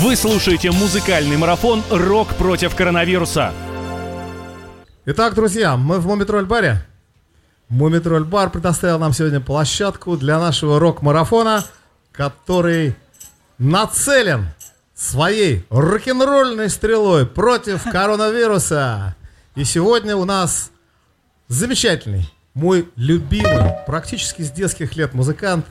Вы 0.00 0.14
слушаете 0.14 0.70
музыкальный 0.70 1.36
марафон 1.36 1.82
«Рок 1.90 2.28
против 2.36 2.76
коронавируса». 2.76 3.52
Итак, 5.06 5.34
друзья, 5.34 5.76
мы 5.76 5.98
в 5.98 6.06
Мумитроль 6.06 6.46
баре. 6.46 6.86
Мумитроль 7.68 8.22
бар 8.22 8.48
предоставил 8.50 9.00
нам 9.00 9.12
сегодня 9.12 9.40
площадку 9.40 10.16
для 10.16 10.38
нашего 10.38 10.78
рок-марафона, 10.78 11.64
который 12.12 12.94
нацелен 13.58 14.46
своей 14.94 15.66
рок-н-ролльной 15.68 16.70
стрелой 16.70 17.26
против 17.26 17.82
коронавируса. 17.90 19.16
И 19.56 19.64
сегодня 19.64 20.14
у 20.14 20.24
нас 20.24 20.70
замечательный, 21.48 22.32
мой 22.54 22.88
любимый, 22.94 23.72
практически 23.84 24.42
с 24.42 24.52
детских 24.52 24.94
лет 24.94 25.12
музыкант 25.12 25.66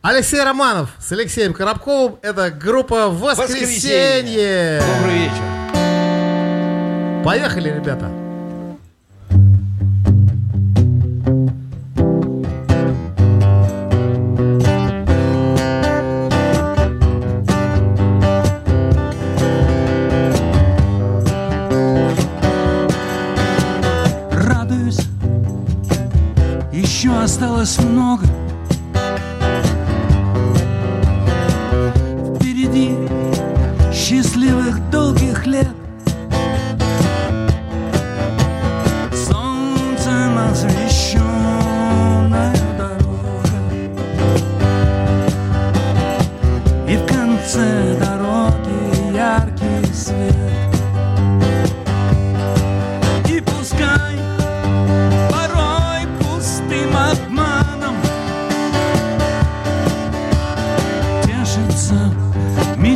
Алексей 0.00 0.40
Романов 0.40 0.90
с 1.00 1.10
Алексеем 1.10 1.52
Коробковым. 1.52 2.20
Это 2.22 2.52
группа 2.52 3.08
«Воскресенье». 3.08 4.80
Добрый 4.80 5.18
вечер. 5.18 5.42
Поехали, 7.24 7.70
ребята. 7.70 8.08
радуюсь 24.30 25.00
Еще 26.72 27.10
осталось 27.10 27.76
много 27.80 28.24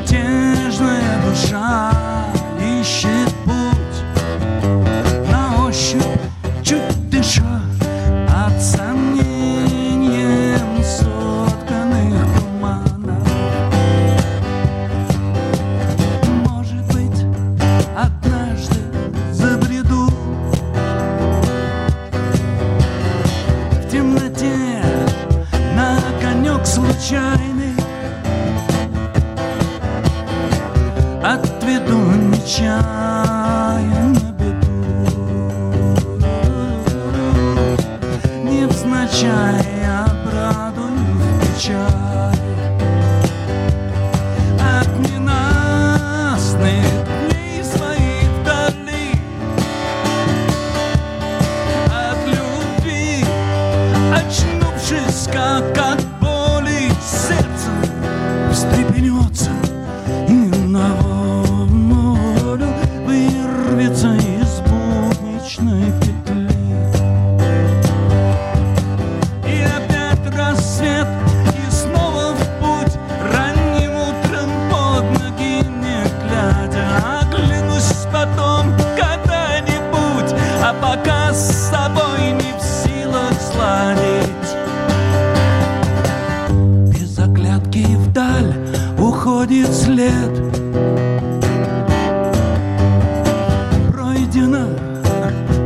мятежная 0.03 1.21
душа 1.25 1.92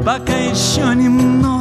пока 0.06 0.36
еще 0.36 0.94
немного 0.94 1.55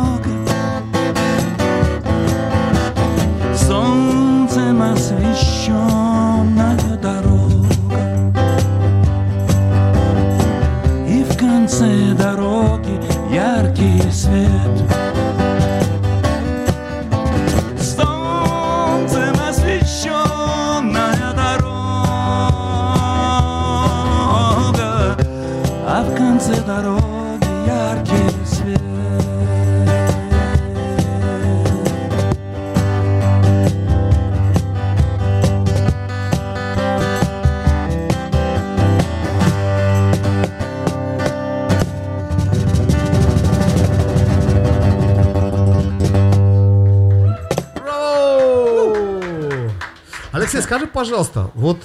скажи, 50.76 50.88
пожалуйста, 50.92 51.52
вот 51.54 51.80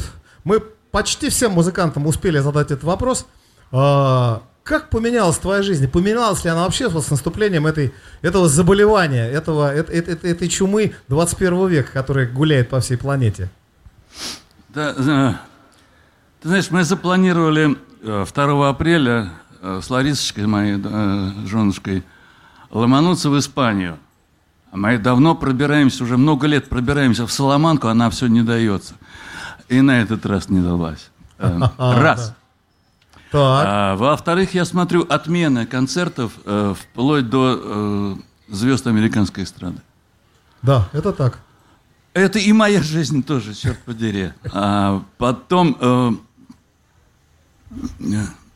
мы 0.44 0.60
почти 0.90 1.28
всем 1.28 1.52
музыкантам 1.52 2.06
успели 2.06 2.38
задать 2.38 2.70
этот 2.72 2.82
вопрос. 2.84 3.26
А, 3.70 4.42
Как 4.64 4.90
поменялась 4.90 5.38
твоя 5.38 5.62
жизнь? 5.62 5.88
Поменялась 5.88 6.44
ли 6.44 6.50
она 6.50 6.64
вообще 6.64 6.88
вот 6.88 7.04
с 7.04 7.10
наступлением 7.10 7.66
этой, 7.66 7.94
этого 8.22 8.48
заболевания, 8.48 9.26
этого, 9.30 9.74
эт- 9.74 9.90
эт- 9.90 10.08
эт- 10.08 10.24
этой 10.26 10.48
чумы 10.48 10.94
21 11.08 11.68
века, 11.68 11.92
которая 11.92 12.26
гуляет 12.28 12.68
по 12.68 12.80
всей 12.80 12.96
планете? 12.96 13.48
Да, 14.68 14.90
э, 14.96 15.32
ты 16.42 16.48
знаешь, 16.48 16.70
мы 16.70 16.82
запланировали 16.84 17.76
э, 18.02 18.26
2 18.34 18.68
апреля 18.68 19.30
э, 19.62 19.80
с 19.82 19.88
Ларисочкой, 19.90 20.46
моей 20.46 20.80
э, 20.84 21.30
женушкой, 21.46 22.02
ломануться 22.70 23.30
в 23.30 23.38
Испанию. 23.38 23.98
Мы 24.72 24.98
давно 24.98 25.34
пробираемся, 25.34 26.04
уже 26.04 26.16
много 26.16 26.46
лет 26.46 26.68
пробираемся 26.68 27.26
в 27.26 27.32
Соломанку, 27.32 27.88
она 27.88 28.08
все 28.10 28.28
не 28.28 28.42
дается. 28.42 28.94
И 29.68 29.80
на 29.80 30.00
этот 30.00 30.24
раз 30.26 30.48
не 30.48 30.60
далась. 30.60 31.10
Э, 31.38 31.60
Раз. 31.78 32.34
А, 33.32 33.96
во-вторых, 33.96 34.54
я 34.54 34.64
смотрю 34.64 35.06
отмены 35.08 35.66
концертов 35.66 36.32
э, 36.44 36.74
вплоть 36.76 37.28
до 37.30 37.60
э, 37.62 38.16
звезд 38.48 38.86
американской 38.86 39.44
эстрады. 39.44 39.80
да, 40.62 40.88
это 40.92 41.12
так. 41.12 41.38
Это 42.12 42.40
и 42.40 42.52
моя 42.52 42.82
жизнь 42.82 43.22
тоже, 43.22 43.54
черт 43.54 43.78
подери. 43.84 44.32
А 44.52 45.02
потом, 45.16 45.76
э, 45.80 46.10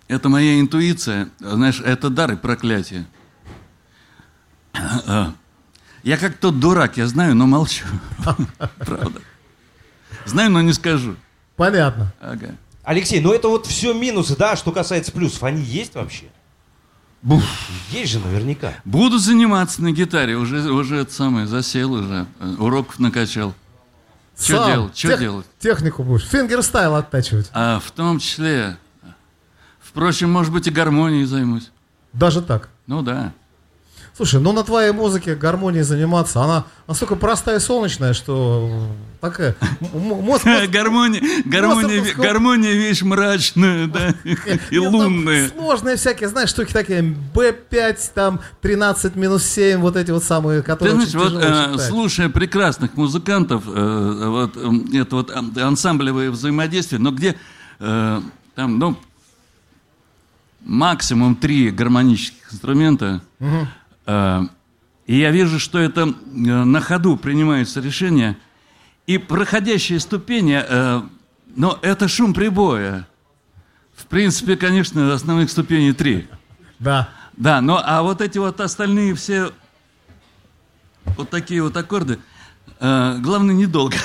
это 0.08 0.28
моя 0.28 0.58
интуиция, 0.58 1.28
знаешь, 1.38 1.80
это 1.80 2.10
дар 2.10 2.32
и 2.32 2.36
проклятие. 2.36 3.06
Я 6.04 6.18
как 6.18 6.36
тот 6.36 6.60
дурак, 6.60 6.98
я 6.98 7.06
знаю, 7.08 7.34
но 7.34 7.46
молчу. 7.46 7.86
Правда. 8.78 9.20
Знаю, 10.26 10.50
но 10.50 10.60
не 10.60 10.74
скажу. 10.74 11.16
Понятно. 11.56 12.12
Ага. 12.20 12.54
Алексей, 12.82 13.20
ну 13.20 13.32
это 13.32 13.48
вот 13.48 13.66
все 13.66 13.94
минусы, 13.94 14.36
да, 14.36 14.54
что 14.54 14.70
касается 14.70 15.12
плюсов, 15.12 15.42
они 15.42 15.62
есть 15.62 15.94
вообще? 15.94 16.26
Буф. 17.22 17.42
Есть 17.90 18.12
же 18.12 18.18
наверняка. 18.18 18.74
Буду 18.84 19.18
заниматься 19.18 19.82
на 19.82 19.92
гитаре, 19.92 20.36
уже, 20.36 20.70
уже 20.70 20.96
это 20.96 21.12
самое, 21.12 21.46
засел 21.46 21.92
уже, 21.94 22.26
э, 22.38 22.54
уроков 22.58 22.98
накачал. 22.98 23.54
Что 24.38 24.66
делать? 24.66 24.98
Что 24.98 25.08
тех- 25.08 25.20
делать? 25.20 25.46
Технику 25.58 26.02
будешь. 26.02 26.26
Fingerstyle 26.26 26.96
оттачивать. 26.96 27.48
А 27.54 27.80
в 27.80 27.90
том 27.92 28.18
числе, 28.18 28.76
впрочем, 29.80 30.30
может 30.30 30.52
быть, 30.52 30.66
и 30.66 30.70
гармонией 30.70 31.24
займусь. 31.24 31.70
Даже 32.12 32.42
так. 32.42 32.68
Ну 32.86 33.00
да. 33.00 33.32
Слушай, 34.16 34.40
ну 34.40 34.52
на 34.52 34.62
твоей 34.62 34.92
музыке 34.92 35.34
гармонией 35.34 35.82
заниматься, 35.82 36.40
она 36.40 36.66
настолько 36.86 37.16
простая 37.16 37.56
и 37.56 37.60
солнечная, 37.60 38.12
что 38.12 38.86
такая... 39.20 39.56
Мозг, 39.92 40.44
мозг- 40.44 40.44
Гармония, 40.70 41.20
гармония, 41.44 42.14
гармония 42.14 42.72
вещь 42.74 43.02
мрачная, 43.02 43.88
да, 43.88 44.14
и 44.70 44.78
там 44.78 44.94
лунная. 44.94 45.48
Сложные 45.48 45.96
всякие, 45.96 46.28
знаешь, 46.28 46.50
штуки 46.50 46.72
такие. 46.72 47.00
B5, 47.34 48.10
там 48.14 48.40
13 48.60 49.16
минус 49.16 49.42
7, 49.46 49.80
вот 49.80 49.96
эти 49.96 50.12
вот 50.12 50.22
самые, 50.22 50.60
Ты 50.60 50.66
которые 50.66 50.94
знаешь, 50.94 51.14
очень 51.14 51.34
вот 51.34 51.42
э, 51.42 51.78
слушая 51.88 52.28
прекрасных 52.28 52.96
музыкантов, 52.96 53.64
э, 53.66 54.26
вот 54.28 54.56
это 54.94 55.16
вот 55.16 55.30
ан- 55.32 55.52
ансамблевое 55.58 56.30
взаимодействие, 56.30 57.00
но 57.00 57.10
где 57.10 57.34
э, 57.80 58.20
там, 58.54 58.78
ну, 58.78 58.96
максимум 60.64 61.34
три 61.36 61.70
гармонических 61.70 62.52
инструмента, 62.52 63.22
э, 63.40 63.64
и 64.06 65.18
я 65.18 65.30
вижу, 65.30 65.58
что 65.58 65.78
это 65.78 66.02
э, 66.02 66.04
на 66.32 66.80
ходу 66.80 67.16
принимаются 67.16 67.80
решения, 67.80 68.38
и 69.06 69.18
проходящие 69.18 70.00
ступени, 70.00 70.62
э, 70.66 71.02
но 71.56 71.78
это 71.82 72.08
шум 72.08 72.32
прибоя. 72.32 73.06
В 73.94 74.06
принципе, 74.06 74.56
конечно, 74.56 75.12
основных 75.12 75.50
ступеней 75.50 75.92
три. 75.92 76.26
Да. 76.78 77.08
Да, 77.36 77.60
но 77.60 77.82
а 77.84 78.02
вот 78.02 78.20
эти 78.20 78.38
вот 78.38 78.60
остальные 78.60 79.14
все 79.14 79.50
вот 81.16 81.30
такие 81.30 81.62
вот 81.62 81.76
аккорды, 81.76 82.14
э, 82.14 82.18
главное 82.80 83.54
недолго. 83.54 83.96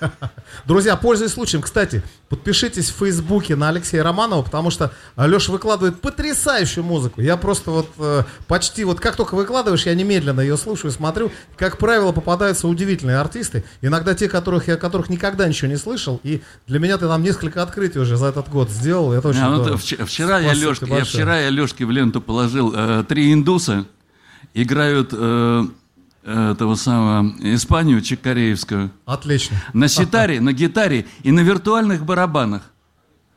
Друзья, 0.66 0.96
пользуясь 0.96 1.32
случаем, 1.32 1.62
кстати, 1.62 2.02
подпишитесь 2.28 2.90
в 2.90 2.96
Фейсбуке 2.98 3.56
на 3.56 3.68
Алексея 3.70 4.02
Романова, 4.02 4.42
потому 4.42 4.70
что 4.70 4.92
Леша 5.16 5.50
выкладывает 5.50 6.00
потрясающую 6.00 6.84
музыку. 6.84 7.20
Я 7.20 7.36
просто 7.36 7.70
вот 7.70 7.90
э, 7.98 8.22
почти 8.46 8.84
вот 8.84 9.00
как 9.00 9.16
только 9.16 9.34
выкладываешь, 9.34 9.86
я 9.86 9.94
немедленно 9.94 10.40
ее 10.40 10.56
слушаю, 10.56 10.90
смотрю. 10.92 11.32
Как 11.56 11.78
правило, 11.78 12.12
попадаются 12.12 12.68
удивительные 12.68 13.16
артисты. 13.18 13.64
Иногда 13.80 14.14
те, 14.14 14.28
которых 14.28 14.68
я 14.68 14.76
которых 14.76 15.08
никогда 15.08 15.48
ничего 15.48 15.70
не 15.70 15.76
слышал. 15.76 16.20
И 16.22 16.42
для 16.66 16.78
меня 16.78 16.98
ты 16.98 17.06
там 17.08 17.22
несколько 17.22 17.62
открытий 17.62 17.98
уже 17.98 18.16
за 18.16 18.26
этот 18.26 18.48
год 18.50 18.70
сделал. 18.70 19.12
Это 19.12 19.28
очень 19.28 19.40
А, 19.40 19.48
вот 19.50 19.62
здорово. 19.62 19.78
вч- 19.78 20.04
вчера 20.04 20.38
я 20.38 20.52
Лешке, 20.52 20.86
я 20.88 21.04
вчера 21.04 21.40
я 21.40 21.48
Лешке 21.50 21.84
в 21.86 21.90
ленту 21.90 22.20
положил 22.20 22.72
э, 22.76 23.04
три 23.08 23.32
индуса 23.32 23.86
играют 24.54 25.10
э, 25.12 25.64
этого 26.22 26.74
самого 26.74 27.32
Испанию 27.40 28.00
чекареевскую 28.02 28.90
Отлично. 29.06 29.56
на 29.72 29.88
ситаре, 29.88 30.40
на 30.40 30.52
гитаре 30.52 31.06
и 31.22 31.30
на 31.30 31.40
виртуальных 31.40 32.04
барабанах. 32.04 32.62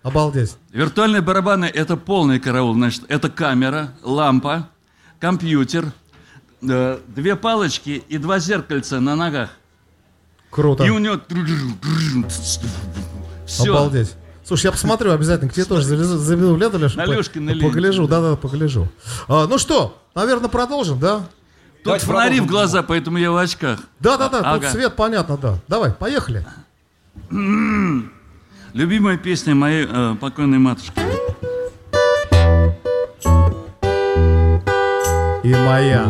Обалдеть. 0.03 0.57
Виртуальные 0.71 1.21
барабаны 1.21 1.65
это 1.65 1.95
полный 1.95 2.39
караул. 2.39 2.73
Значит, 2.73 3.03
это 3.07 3.29
камера, 3.29 3.93
лампа, 4.01 4.67
компьютер, 5.19 5.91
э, 6.61 6.99
две 7.07 7.35
палочки 7.35 8.03
и 8.09 8.17
два 8.17 8.39
зеркальца 8.39 8.99
на 8.99 9.15
ногах. 9.15 9.51
Круто. 10.49 10.83
И 10.83 10.89
у 10.89 10.97
него... 10.97 11.19
Все. 13.45 13.71
Обалдеть. 13.71 14.15
Слушай, 14.43 14.65
я 14.65 14.71
посмотрю 14.71 15.11
обязательно, 15.11 15.49
к 15.49 15.53
тебе 15.53 15.65
тоже 15.65 15.85
залезу, 15.85 16.17
заберу 16.17 16.55
в 16.55 16.57
ленту, 16.57 16.77
Леша. 16.77 16.97
На 16.97 17.05
ленте, 17.05 17.65
Погляжу, 17.65 18.07
да. 18.07 18.21
да-да, 18.21 18.35
погляжу. 18.35 18.89
А, 19.27 19.47
ну 19.47 19.57
что, 19.57 20.01
наверное, 20.15 20.49
продолжим, 20.49 20.99
да? 20.99 21.27
Тут 21.83 21.85
Давайте 21.85 22.05
фонари 22.05 22.39
в 22.39 22.45
глаза, 22.45 22.83
поэтому 22.83 23.17
я 23.17 23.31
в 23.31 23.37
очках. 23.37 23.79
Да-да-да, 23.99 24.37
тут 24.37 24.45
Ага. 24.45 24.69
свет, 24.69 24.95
понятно, 24.95 25.35
да. 25.35 25.57
Давай, 25.67 25.91
поехали. 25.91 26.45
Любимая 28.73 29.17
песня 29.17 29.55
моей 29.55 29.87
э, 29.89 30.15
покойной 30.21 30.59
матушки. 30.59 30.93
И 35.43 35.55
моя. 35.55 36.05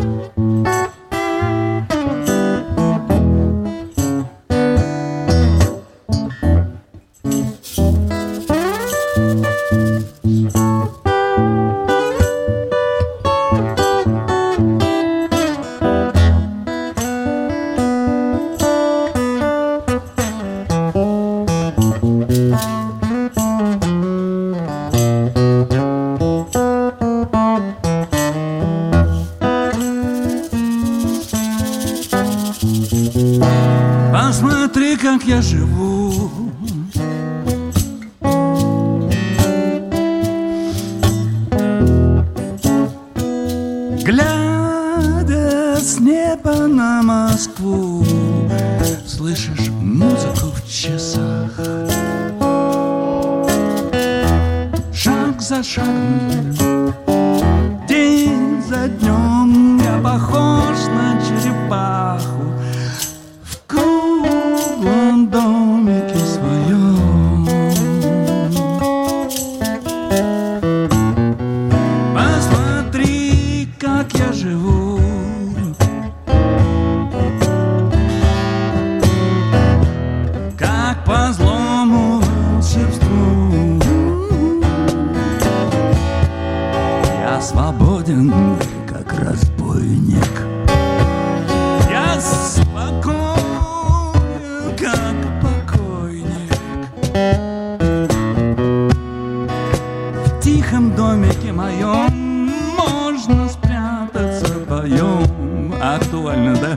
Тихом 100.72 100.94
домике 100.96 101.52
моем 101.52 102.50
Можно 102.78 103.46
спрятаться 103.48 104.54
вдвоем. 104.54 105.74
Актуально, 105.82 106.56
да? 106.56 106.76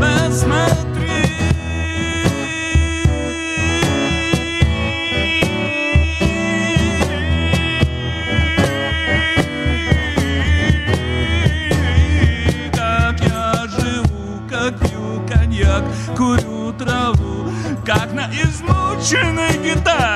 Посмотри. 0.00 0.86
Курю 16.16 16.72
траву 16.72 17.50
Как 17.84 18.12
на 18.14 18.30
измученной 18.30 19.58
гитаре 19.62 20.15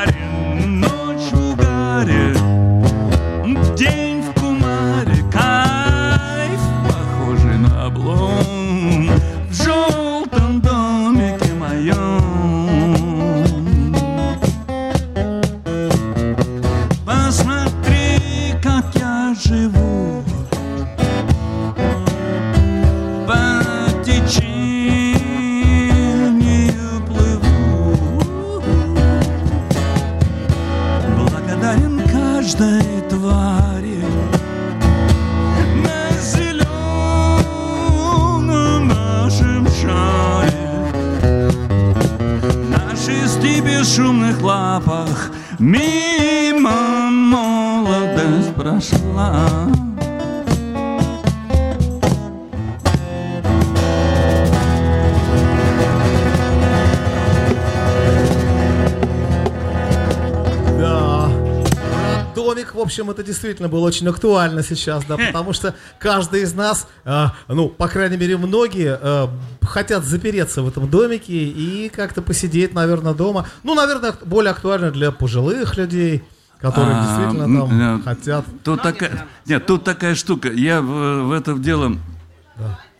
домик, 62.50 62.74
в 62.74 62.80
общем, 62.80 63.10
это 63.10 63.22
действительно 63.22 63.68
было 63.68 63.86
очень 63.86 64.08
актуально 64.08 64.62
сейчас, 64.62 65.04
да, 65.04 65.16
потому 65.16 65.52
что 65.52 65.74
каждый 65.98 66.42
из 66.42 66.52
нас, 66.54 66.88
э, 67.04 67.26
ну, 67.48 67.68
по 67.68 67.88
крайней 67.88 68.16
мере, 68.16 68.36
многие 68.36 68.98
э, 69.00 69.28
хотят 69.62 70.04
запереться 70.04 70.62
в 70.62 70.68
этом 70.68 70.90
домике 70.90 71.32
и 71.32 71.88
как-то 71.88 72.22
посидеть, 72.22 72.74
наверное, 72.74 73.14
дома. 73.14 73.46
Ну, 73.62 73.74
наверное, 73.74 74.14
более 74.24 74.50
актуально 74.50 74.90
для 74.90 75.12
пожилых 75.12 75.76
людей, 75.76 76.24
которые 76.58 76.96
А, 76.96 77.04
действительно 77.04 77.60
там 77.60 78.00
э, 78.00 78.02
хотят. 78.02 78.44
Тут 78.64 78.82
такая, 78.82 79.26
нет, 79.46 79.66
тут 79.66 79.84
такая 79.84 80.14
штука. 80.14 80.50
Я 80.50 80.80
в, 80.80 81.28
в 81.28 81.32
это 81.32 81.56
дело 81.56 81.96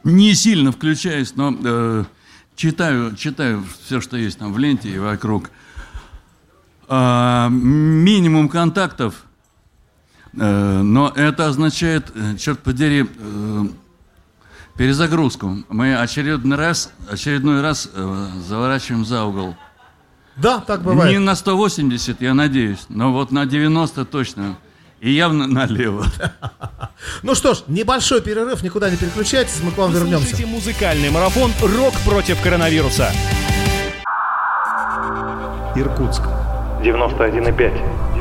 не 0.05 0.35
сильно 0.35 0.71
включаюсь, 0.71 1.35
но 1.35 1.57
э, 1.63 2.05
читаю, 2.55 3.17
читаю 3.17 3.65
все, 3.85 4.01
что 4.01 4.17
есть 4.17 4.39
там 4.39 4.53
в 4.53 4.59
ленте 4.59 4.89
и 4.89 4.99
вокруг. 4.99 5.51
А, 6.93 7.49
минимум 7.51 8.49
контактов, 8.49 9.15
э, 9.15 9.30
но 10.33 11.13
это 11.15 11.47
означает, 11.47 12.11
э, 12.15 12.37
черт 12.37 12.61
подери, 12.61 13.05
э, 13.05 13.65
перезагрузку. 14.77 15.59
Мы 15.69 15.97
очередной 15.97 16.57
раз, 16.57 16.91
очередной 17.11 17.61
раз 17.61 17.91
э, 17.93 18.27
заворачиваем 18.47 19.05
за 19.05 19.25
угол. 19.25 19.57
Да, 20.37 20.61
так 20.61 20.83
бывает. 20.83 21.13
Не 21.13 21.19
на 21.19 21.35
180, 21.35 22.23
я 22.23 22.35
надеюсь, 22.35 22.87
но 22.89 23.13
вот 23.13 23.31
на 23.31 23.45
90 23.47 24.05
точно. 24.05 24.57
И 25.01 25.11
явно 25.11 25.47
налево. 25.47 26.07
Ну 27.23 27.35
что 27.35 27.55
ж, 27.55 27.63
небольшой 27.67 28.21
перерыв, 28.21 28.63
никуда 28.63 28.91
не 28.91 28.97
переключайтесь, 28.99 29.63
мы 29.63 29.71
к 29.71 29.79
вам 29.79 29.91
вернемся. 29.91 30.29
слушаете 30.29 30.45
музыкальный 30.47 31.11
марафон 31.11 31.51
«Рок 31.63 31.95
против 32.05 32.41
коронавируса». 32.43 33.11
Иркутск 35.75 36.23
91,5. 36.83 38.10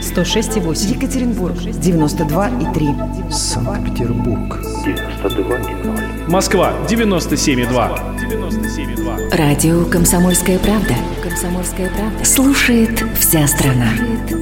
106,8. 0.00 0.94
Екатеринбург 0.94 1.56
92,3. 1.56 3.30
Санкт-Петербург 3.30 4.58
92,0. 4.84 6.30
Москва 6.30 6.72
97,2. 6.88 7.70
97,2. 8.18 9.36
Радио 9.36 9.84
«Комсомольская 9.84 10.58
правда». 10.58 10.94
«Комсомольская 11.22 11.90
правда». 11.90 12.24
Слушает 12.24 13.04
вся 13.18 13.46
страна. 13.46 13.90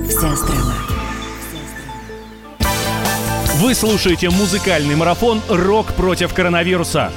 Вся 0.08 0.36
страна. 0.36 0.74
Вы 3.60 3.74
слушаете 3.74 4.30
музыкальный 4.30 4.94
марафон 4.94 5.40
«Рок 5.48 5.94
против 5.94 6.32
коронавируса». 6.32 7.10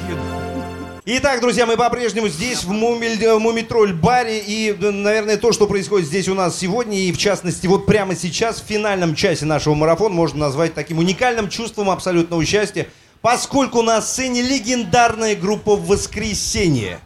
Итак, 1.04 1.40
друзья, 1.40 1.66
мы 1.66 1.76
по-прежнему 1.76 2.28
здесь, 2.28 2.62
в 2.62 2.70
э, 2.70 3.38
Мумитроль 3.38 3.92
баре. 3.92 4.38
И, 4.38 4.70
э, 4.70 4.90
наверное, 4.92 5.36
то, 5.36 5.50
что 5.50 5.66
происходит 5.66 6.06
здесь 6.06 6.28
у 6.28 6.34
нас 6.34 6.56
сегодня, 6.56 6.96
и 6.96 7.10
в 7.10 7.18
частности, 7.18 7.66
вот 7.66 7.86
прямо 7.86 8.14
сейчас, 8.14 8.60
в 8.60 8.66
финальном 8.66 9.16
часе 9.16 9.44
нашего 9.44 9.74
марафона, 9.74 10.14
можно 10.14 10.38
назвать 10.38 10.74
таким 10.74 10.98
уникальным 10.98 11.48
чувством 11.48 11.90
абсолютного 11.90 12.44
счастья, 12.44 12.86
поскольку 13.20 13.82
на 13.82 14.00
сцене 14.00 14.42
легендарная 14.42 15.34
группа 15.34 15.74
«Воскресенье». 15.74 17.00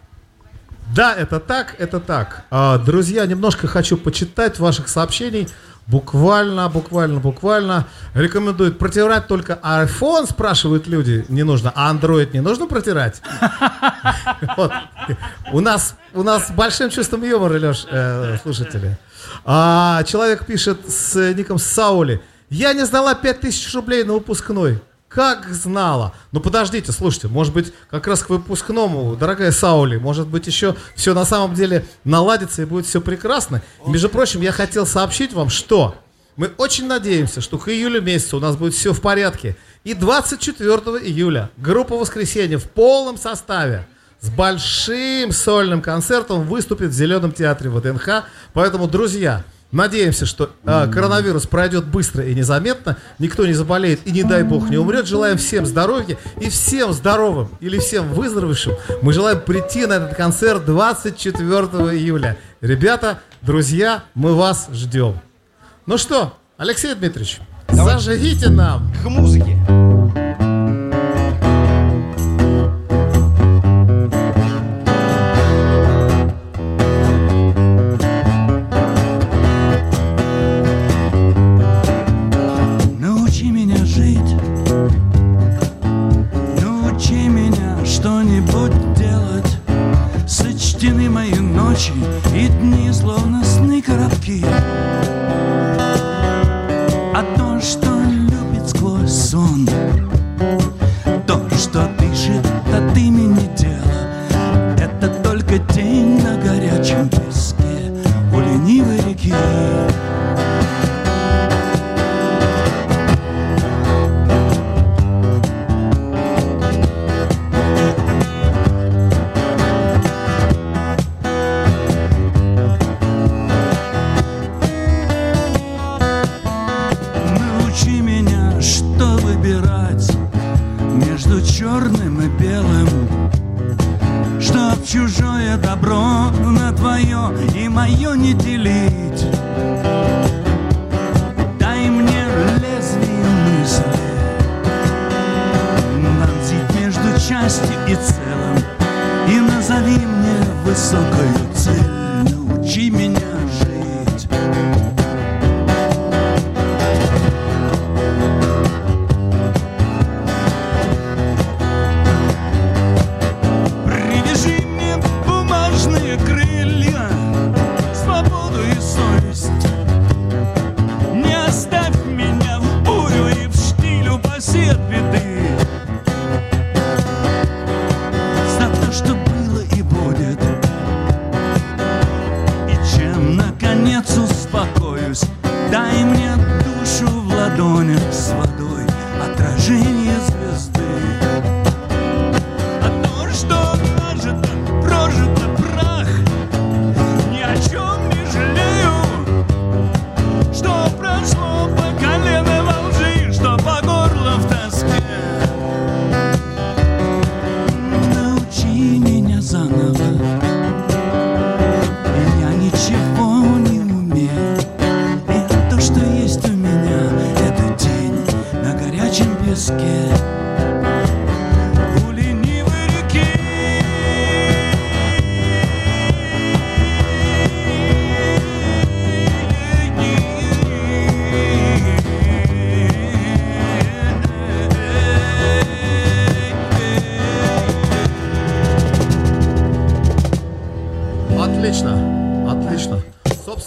Да, 0.94 1.14
это 1.14 1.40
так, 1.40 1.76
это 1.78 1.98
так. 1.98 2.44
А, 2.50 2.76
друзья, 2.76 3.24
немножко 3.24 3.66
хочу 3.66 3.96
почитать 3.96 4.58
ваших 4.58 4.90
сообщений. 4.90 5.48
Буквально, 5.86 6.68
буквально, 6.68 7.20
буквально. 7.20 7.86
Рекомендуют 8.14 8.76
протирать 8.78 9.28
только 9.28 9.58
iPhone, 9.62 10.28
спрашивают 10.28 10.88
люди. 10.88 11.24
Не 11.28 11.44
нужно. 11.44 11.72
А 11.76 11.92
Android 11.94 12.32
не 12.32 12.40
нужно 12.40 12.66
протирать? 12.66 13.22
У 15.52 15.60
нас, 15.60 15.94
у 16.12 16.24
нас 16.24 16.48
с 16.48 16.50
большим 16.50 16.90
чувством 16.90 17.22
юмора, 17.22 17.58
Леш, 17.58 17.86
э, 17.88 18.36
слушатели. 18.42 18.98
А, 19.44 20.02
человек 20.02 20.44
пишет 20.44 20.78
с 20.90 21.14
ником 21.34 21.58
Саули. 21.58 22.20
Я 22.50 22.72
не 22.72 22.84
сдала 22.84 23.14
5000 23.14 23.74
рублей 23.74 24.02
на 24.02 24.14
выпускной. 24.14 24.80
Как 25.08 25.48
знала. 25.48 26.14
Ну 26.32 26.40
подождите, 26.40 26.92
слушайте, 26.92 27.28
может 27.28 27.54
быть, 27.54 27.72
как 27.90 28.06
раз 28.06 28.22
к 28.22 28.28
выпускному, 28.28 29.14
дорогая 29.16 29.52
Саули, 29.52 29.96
может 29.96 30.26
быть, 30.26 30.46
еще 30.46 30.74
все 30.94 31.14
на 31.14 31.24
самом 31.24 31.54
деле 31.54 31.86
наладится 32.04 32.62
и 32.62 32.64
будет 32.64 32.86
все 32.86 33.00
прекрасно. 33.00 33.62
Между 33.86 34.08
прочим, 34.08 34.40
я 34.40 34.50
хотел 34.50 34.84
сообщить 34.84 35.32
вам, 35.32 35.48
что 35.48 35.94
мы 36.36 36.52
очень 36.58 36.86
надеемся, 36.86 37.40
что 37.40 37.56
к 37.56 37.68
июлю 37.68 38.02
месяцу 38.02 38.36
у 38.36 38.40
нас 38.40 38.56
будет 38.56 38.74
все 38.74 38.92
в 38.92 39.00
порядке. 39.00 39.56
И 39.84 39.94
24 39.94 40.76
июля 41.04 41.50
группа 41.56 41.96
«Воскресенье» 41.96 42.58
в 42.58 42.64
полном 42.64 43.16
составе 43.16 43.86
с 44.20 44.28
большим 44.28 45.32
сольным 45.32 45.80
концертом 45.80 46.42
выступит 46.46 46.90
в 46.90 46.94
Зеленом 46.94 47.32
театре 47.32 47.70
ВДНХ. 47.70 48.24
Поэтому, 48.52 48.88
друзья, 48.88 49.44
надеемся, 49.76 50.26
что 50.26 50.50
э, 50.64 50.88
коронавирус 50.92 51.46
пройдет 51.46 51.86
быстро 51.86 52.24
и 52.24 52.34
незаметно, 52.34 52.96
никто 53.18 53.46
не 53.46 53.52
заболеет 53.52 54.00
и, 54.06 54.10
не 54.10 54.22
дай 54.22 54.42
бог, 54.42 54.68
не 54.70 54.76
умрет. 54.76 55.06
Желаем 55.06 55.38
всем 55.38 55.66
здоровья 55.66 56.16
и 56.40 56.48
всем 56.48 56.92
здоровым 56.92 57.50
или 57.60 57.78
всем 57.78 58.12
выздоровевшим. 58.12 58.74
Мы 59.02 59.12
желаем 59.12 59.40
прийти 59.40 59.86
на 59.86 59.94
этот 59.94 60.16
концерт 60.16 60.64
24 60.64 61.60
июля. 61.96 62.36
Ребята, 62.60 63.20
друзья, 63.42 64.04
мы 64.14 64.34
вас 64.34 64.68
ждем. 64.72 65.20
Ну 65.86 65.98
что, 65.98 66.36
Алексей 66.56 66.94
Дмитриевич, 66.94 67.40
зажгите 67.70 68.48
нам. 68.48 68.92
К 69.02 69.08
музыке. 69.08 69.56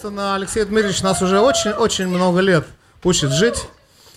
Собственно, 0.10 0.34
Алексей 0.34 0.64
Дмитриевич 0.64 1.04
нас 1.04 1.22
уже 1.22 1.40
очень-очень 1.40 2.08
много 2.08 2.40
лет 2.40 2.66
учит 3.04 3.32
жить. 3.32 3.68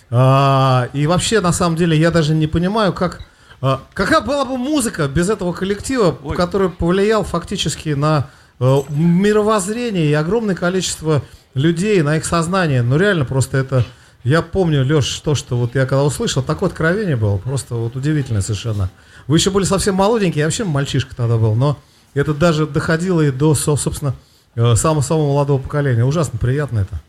А, 0.09 0.89
и 0.91 1.05
вообще, 1.05 1.39
на 1.39 1.51
самом 1.53 1.75
деле, 1.75 1.95
я 1.95 2.09
даже 2.09 2.33
не 2.33 2.47
понимаю, 2.47 2.93
как... 2.93 3.19
а, 3.61 3.79
какая 3.93 4.21
была 4.21 4.43
бы 4.43 4.57
музыка 4.57 5.07
без 5.07 5.29
этого 5.29 5.53
коллектива, 5.53 6.17
который 6.35 6.69
повлиял 6.69 7.23
фактически 7.23 7.89
на 7.89 8.27
э, 8.59 8.77
мировоззрение 8.89 10.07
и 10.07 10.13
огромное 10.13 10.55
количество 10.55 11.21
людей, 11.53 12.01
на 12.01 12.17
их 12.17 12.25
сознание. 12.25 12.81
Ну, 12.81 12.97
реально, 12.97 13.25
просто 13.25 13.57
это... 13.59 13.85
Я 14.23 14.41
помню, 14.41 14.83
Леш, 14.83 15.19
то, 15.19 15.35
что 15.35 15.57
вот 15.57 15.75
я 15.75 15.85
когда 15.85 16.03
услышал, 16.03 16.41
такое 16.41 16.69
откровение 16.69 17.17
было, 17.17 17.37
просто 17.37 17.75
вот 17.75 17.95
удивительное 17.95 18.41
совершенно. 18.41 18.89
Вы 19.27 19.37
еще 19.37 19.51
были 19.51 19.65
совсем 19.65 19.93
молоденький, 19.93 20.39
я 20.39 20.45
вообще 20.45 20.63
мальчишка 20.63 21.15
тогда 21.15 21.37
был, 21.37 21.53
но 21.53 21.77
это 22.15 22.33
даже 22.33 22.65
доходило 22.65 23.21
и 23.21 23.29
до, 23.29 23.53
со- 23.53 23.75
собственно, 23.75 24.15
самого-самого 24.55 25.27
молодого 25.27 25.61
поколения. 25.61 26.05
Ужасно 26.05 26.39
приятно 26.39 26.79
это. 26.79 27.01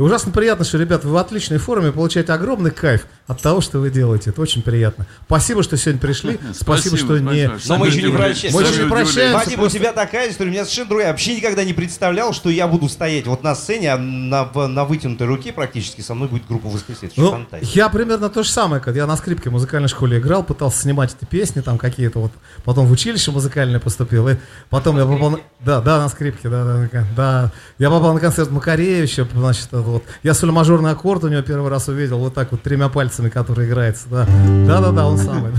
И 0.00 0.02
ужасно 0.02 0.32
приятно, 0.32 0.64
что, 0.64 0.78
ребята, 0.78 1.06
вы 1.06 1.12
в 1.12 1.16
отличной 1.18 1.58
форме, 1.58 1.92
получаете 1.92 2.32
огромный 2.32 2.70
кайф 2.70 3.06
от 3.26 3.42
того, 3.42 3.60
что 3.60 3.80
вы 3.80 3.90
делаете. 3.90 4.30
Это 4.30 4.40
очень 4.40 4.62
приятно. 4.62 5.06
Спасибо, 5.26 5.62
что 5.62 5.76
сегодня 5.76 6.00
пришли. 6.00 6.40
Спасибо, 6.58 6.96
что 6.96 7.18
не... 7.18 7.50
Но 7.68 7.76
мы 7.76 7.88
еще 7.88 8.04
не 8.04 8.16
прощаемся. 8.16 8.58
Мы 8.58 8.62
еще 8.62 8.84
не 8.84 8.88
прощаемся. 8.88 9.44
Вадим, 9.44 9.60
у 9.60 9.68
тебя 9.68 9.92
такая 9.92 10.30
история, 10.30 10.48
у 10.48 10.52
меня 10.54 10.64
совершенно 10.64 10.88
другая. 10.88 11.08
Я 11.08 11.12
вообще 11.12 11.36
никогда 11.36 11.64
не 11.64 11.74
представлял, 11.74 12.32
что 12.32 12.48
я 12.48 12.66
буду 12.66 12.88
стоять 12.88 13.26
вот 13.26 13.42
на 13.42 13.54
сцене, 13.54 13.92
а 13.92 13.98
на, 13.98 14.50
на 14.68 14.86
вытянутой 14.86 15.26
руке 15.26 15.52
практически 15.52 16.00
со 16.00 16.14
мной 16.14 16.28
будет 16.28 16.46
группа 16.46 16.68
«Воскресенье». 16.68 17.12
Ну, 17.18 17.46
я 17.60 17.90
примерно 17.90 18.30
то 18.30 18.42
же 18.42 18.48
самое, 18.48 18.80
когда 18.80 19.00
я 19.00 19.06
на 19.06 19.18
скрипке 19.18 19.50
в 19.50 19.52
музыкальной 19.52 19.90
школе 19.90 20.16
играл, 20.16 20.42
пытался 20.44 20.80
снимать 20.80 21.14
эти 21.14 21.28
песни 21.28 21.60
там 21.60 21.76
какие-то 21.76 22.20
вот, 22.20 22.32
потом 22.64 22.86
в 22.86 22.90
училище 22.90 23.32
музыкальное 23.32 23.80
поступил, 23.80 24.30
и 24.30 24.36
потом 24.70 24.96
я 24.96 25.04
попал, 25.04 25.32
на- 25.32 25.40
да, 25.62 25.82
да, 25.82 25.98
на 25.98 26.08
скрипке, 26.08 26.48
да, 26.48 26.88
да, 26.90 27.04
да, 27.14 27.52
я 27.78 27.90
попал 27.90 28.14
на 28.14 28.20
концерт 28.20 28.50
Макаревича, 28.50 29.28
значит, 29.34 29.68
вот, 29.90 30.04
я 30.22 30.34
соль-мажорный 30.34 30.90
аккорд 30.90 31.24
у 31.24 31.28
него 31.28 31.42
первый 31.42 31.70
раз 31.70 31.88
увидел, 31.88 32.18
вот 32.18 32.34
так 32.34 32.52
вот 32.52 32.62
тремя 32.62 32.88
пальцами, 32.88 33.28
который 33.28 33.66
играется, 33.66 34.04
да, 34.10 34.26
да, 34.66 34.80
да, 34.80 34.92
да, 34.92 35.06
он 35.06 35.18
самый. 35.18 35.52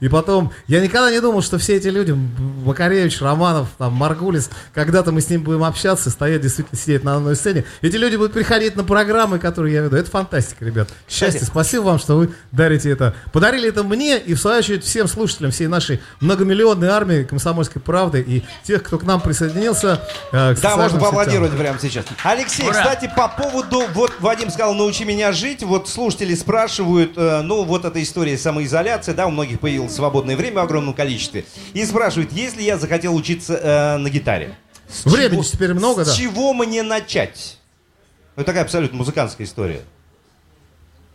И 0.00 0.08
потом, 0.08 0.52
я 0.66 0.80
никогда 0.80 1.10
не 1.10 1.20
думал, 1.20 1.42
что 1.42 1.58
все 1.58 1.76
эти 1.76 1.88
люди, 1.88 2.14
Макаревич, 2.64 3.20
Романов, 3.20 3.68
там, 3.78 3.92
Маргулис, 3.92 4.50
когда-то 4.74 5.12
мы 5.12 5.20
с 5.20 5.30
ним 5.30 5.42
будем 5.42 5.64
общаться, 5.64 6.10
стоять, 6.10 6.42
действительно 6.42 6.78
сидеть 6.78 7.04
на 7.04 7.16
одной 7.16 7.36
сцене. 7.36 7.64
Эти 7.80 7.96
люди 7.96 8.16
будут 8.16 8.32
приходить 8.32 8.76
на 8.76 8.84
программы, 8.84 9.38
которые 9.38 9.74
я 9.74 9.82
веду. 9.82 9.96
Это 9.96 10.10
фантастика, 10.10 10.64
ребят. 10.64 10.88
Счастье. 11.08 11.44
Спасибо 11.44 11.82
вам, 11.82 11.98
что 11.98 12.16
вы 12.16 12.30
дарите 12.50 12.90
это. 12.90 13.14
Подарили 13.32 13.68
это 13.68 13.82
мне 13.82 14.18
и, 14.18 14.34
в 14.34 14.40
свою 14.40 14.58
очередь, 14.58 14.84
всем 14.84 15.08
слушателям 15.08 15.50
всей 15.50 15.66
нашей 15.66 16.00
многомиллионной 16.20 16.88
армии 16.88 17.22
комсомольской 17.24 17.80
правды 17.80 18.20
и 18.20 18.44
тех, 18.64 18.82
кто 18.82 18.98
к 18.98 19.04
нам 19.04 19.20
присоединился. 19.20 20.00
э, 20.32 20.54
к 20.54 20.60
Да, 20.60 20.76
можно 20.76 20.98
поаплодировать 20.98 21.52
прямо 21.56 21.78
сейчас. 21.80 22.04
Алексей, 22.22 22.68
Ура! 22.68 22.81
Кстати, 22.82 23.12
по 23.16 23.28
поводу, 23.28 23.82
вот 23.94 24.12
Вадим 24.20 24.50
сказал, 24.50 24.74
научи 24.74 25.04
меня 25.04 25.32
жить, 25.32 25.62
вот 25.62 25.88
слушатели 25.88 26.34
спрашивают, 26.34 27.12
э, 27.16 27.42
ну, 27.42 27.64
вот 27.64 27.84
эта 27.84 28.02
история 28.02 28.36
самоизоляции, 28.38 29.12
да, 29.12 29.26
у 29.26 29.30
многих 29.30 29.60
появилось 29.60 29.94
свободное 29.94 30.36
время 30.36 30.56
в 30.56 30.64
огромном 30.64 30.94
количестве, 30.94 31.44
и 31.72 31.84
спрашивают, 31.84 32.32
если 32.32 32.62
я 32.62 32.78
захотел 32.78 33.14
учиться 33.14 33.54
э, 33.54 33.96
на 33.98 34.08
гитаре, 34.10 34.56
с 34.88 35.04
Времени 35.04 35.42
чего- 35.42 35.44
теперь 35.44 35.74
много, 35.74 36.04
с 36.04 36.08
да. 36.08 36.14
чего 36.14 36.52
мне 36.52 36.82
начать? 36.82 37.58
Это 38.36 38.44
такая 38.46 38.64
абсолютно 38.64 38.98
музыкантская 38.98 39.46
история. 39.46 39.82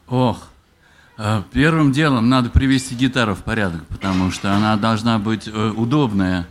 Ох, 0.07 0.37
э, 1.17 1.41
первым 1.51 1.91
делом 1.91 2.29
надо 2.29 2.49
привести 2.49 2.95
гитару 2.95 3.35
в 3.35 3.43
порядок, 3.43 3.85
потому 3.87 4.31
что 4.31 4.53
она 4.53 4.77
должна 4.77 5.19
быть 5.19 5.47
э, 5.47 5.51
удобная 5.75 6.47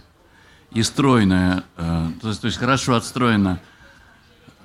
и 0.72 0.82
стройная, 0.82 1.64
э, 1.76 2.08
то, 2.20 2.28
есть, 2.28 2.40
то 2.40 2.46
есть 2.48 2.58
хорошо 2.58 2.94
отстроена. 2.96 3.60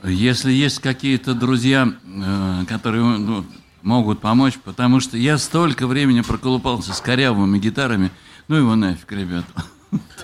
Если 0.04 0.52
есть 0.52 0.80
какие-то 0.80 1.34
друзья, 1.34 1.88
э, 2.04 2.66
которые 2.68 3.04
ну, 3.04 3.46
могут 3.84 4.20
помочь, 4.20 4.58
потому 4.64 5.00
что 5.00 5.18
я 5.18 5.38
столько 5.38 5.88
времени 5.88 6.22
проколупался 6.22 6.94
с 6.94 7.02
корявыми 7.02 7.60
гитарами, 7.60 8.12
ну 8.48 8.56
его 8.56 8.76
нафиг, 8.76 9.12
ребят. 9.12 9.46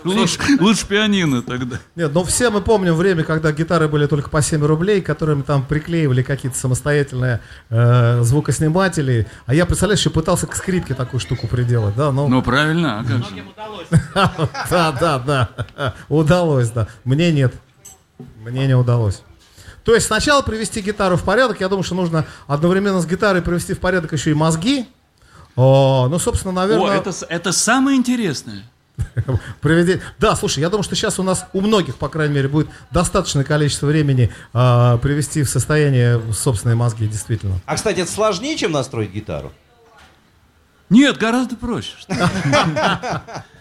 Лучше, 0.03 0.39
лучше 0.59 0.87
пианино 0.87 1.41
тогда. 1.41 1.79
Нет, 1.95 2.13
но 2.13 2.23
все 2.23 2.49
мы 2.49 2.61
помним 2.61 2.95
время, 2.95 3.23
когда 3.23 3.51
гитары 3.51 3.87
были 3.89 4.05
только 4.05 4.29
по 4.29 4.41
7 4.41 4.63
рублей, 4.63 5.01
которыми 5.01 5.41
там 5.41 5.65
приклеивали 5.65 6.23
какие-то 6.23 6.57
самостоятельные 6.57 7.41
э, 7.69 8.21
звукосниматели. 8.21 9.27
А 9.45 9.53
я, 9.53 9.65
представляешь, 9.65 9.99
еще 9.99 10.09
пытался 10.09 10.47
к 10.47 10.55
скрипке 10.55 10.93
такую 10.93 11.19
штуку 11.19 11.47
приделать, 11.47 11.95
да, 11.95 12.11
ну, 12.11 12.27
Ну 12.27 12.41
правильно, 12.41 12.99
а 12.99 13.03
как 13.03 13.17
же? 13.17 13.43
да, 14.69 14.91
да, 14.93 15.19
да, 15.19 15.93
удалось, 16.07 16.69
да. 16.69 16.87
Мне 17.03 17.31
нет, 17.33 17.53
мне 18.43 18.67
не 18.67 18.75
удалось. 18.75 19.21
То 19.87 19.95
есть 19.95 20.07
сначала 20.07 20.41
привести 20.41 20.81
гитару 20.81 21.15
в 21.15 21.23
порядок, 21.23 21.61
я 21.61 21.69
думаю, 21.69 21.81
что 21.81 21.95
нужно 21.95 22.25
одновременно 22.45 22.99
с 22.99 23.05
гитарой 23.05 23.41
привести 23.41 23.73
в 23.73 23.79
порядок 23.79 24.11
еще 24.11 24.31
и 24.31 24.33
мозги. 24.33 24.85
О, 25.55 26.09
ну, 26.09 26.19
собственно, 26.19 26.51
наверное... 26.51 26.91
О, 26.91 26.93
это, 26.93 27.13
это 27.29 27.53
самое 27.53 27.97
интересное. 27.97 28.63
Приведи- 29.61 30.01
Да, 30.19 30.35
слушай, 30.35 30.59
я 30.59 30.69
думаю, 30.69 30.83
что 30.83 30.93
сейчас 30.97 31.19
у 31.19 31.23
нас 31.23 31.45
у 31.53 31.61
многих, 31.61 31.95
по 31.95 32.09
крайней 32.09 32.35
мере, 32.35 32.49
будет 32.49 32.67
достаточное 32.91 33.45
количество 33.45 33.87
времени 33.87 34.29
а, 34.51 34.97
привести 34.97 35.41
в 35.43 35.49
состояние 35.49 36.21
собственные 36.33 36.75
мозги, 36.75 37.07
действительно. 37.07 37.61
А, 37.65 37.75
кстати, 37.75 38.01
это 38.01 38.11
сложнее, 38.11 38.57
чем 38.57 38.73
настроить 38.73 39.11
гитару? 39.13 39.53
Нет, 40.89 41.17
гораздо 41.17 41.55
проще. 41.55 41.93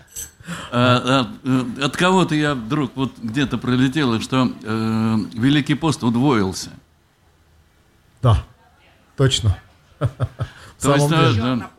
А, 0.70 1.28
а, 1.44 1.84
От 1.84 1.96
кого-то 1.96 2.34
я 2.34 2.54
вдруг 2.54 2.92
вот 2.94 3.12
где-то 3.18 3.58
пролетело, 3.58 4.20
что 4.20 4.52
э, 4.62 5.16
Великий 5.34 5.74
пост 5.74 6.04
удвоился. 6.04 6.70
Да, 8.22 8.44
точно. 9.16 9.58
То 9.98 10.94
есть, 10.94 11.10
э, 11.10 11.32
да. 11.34 11.70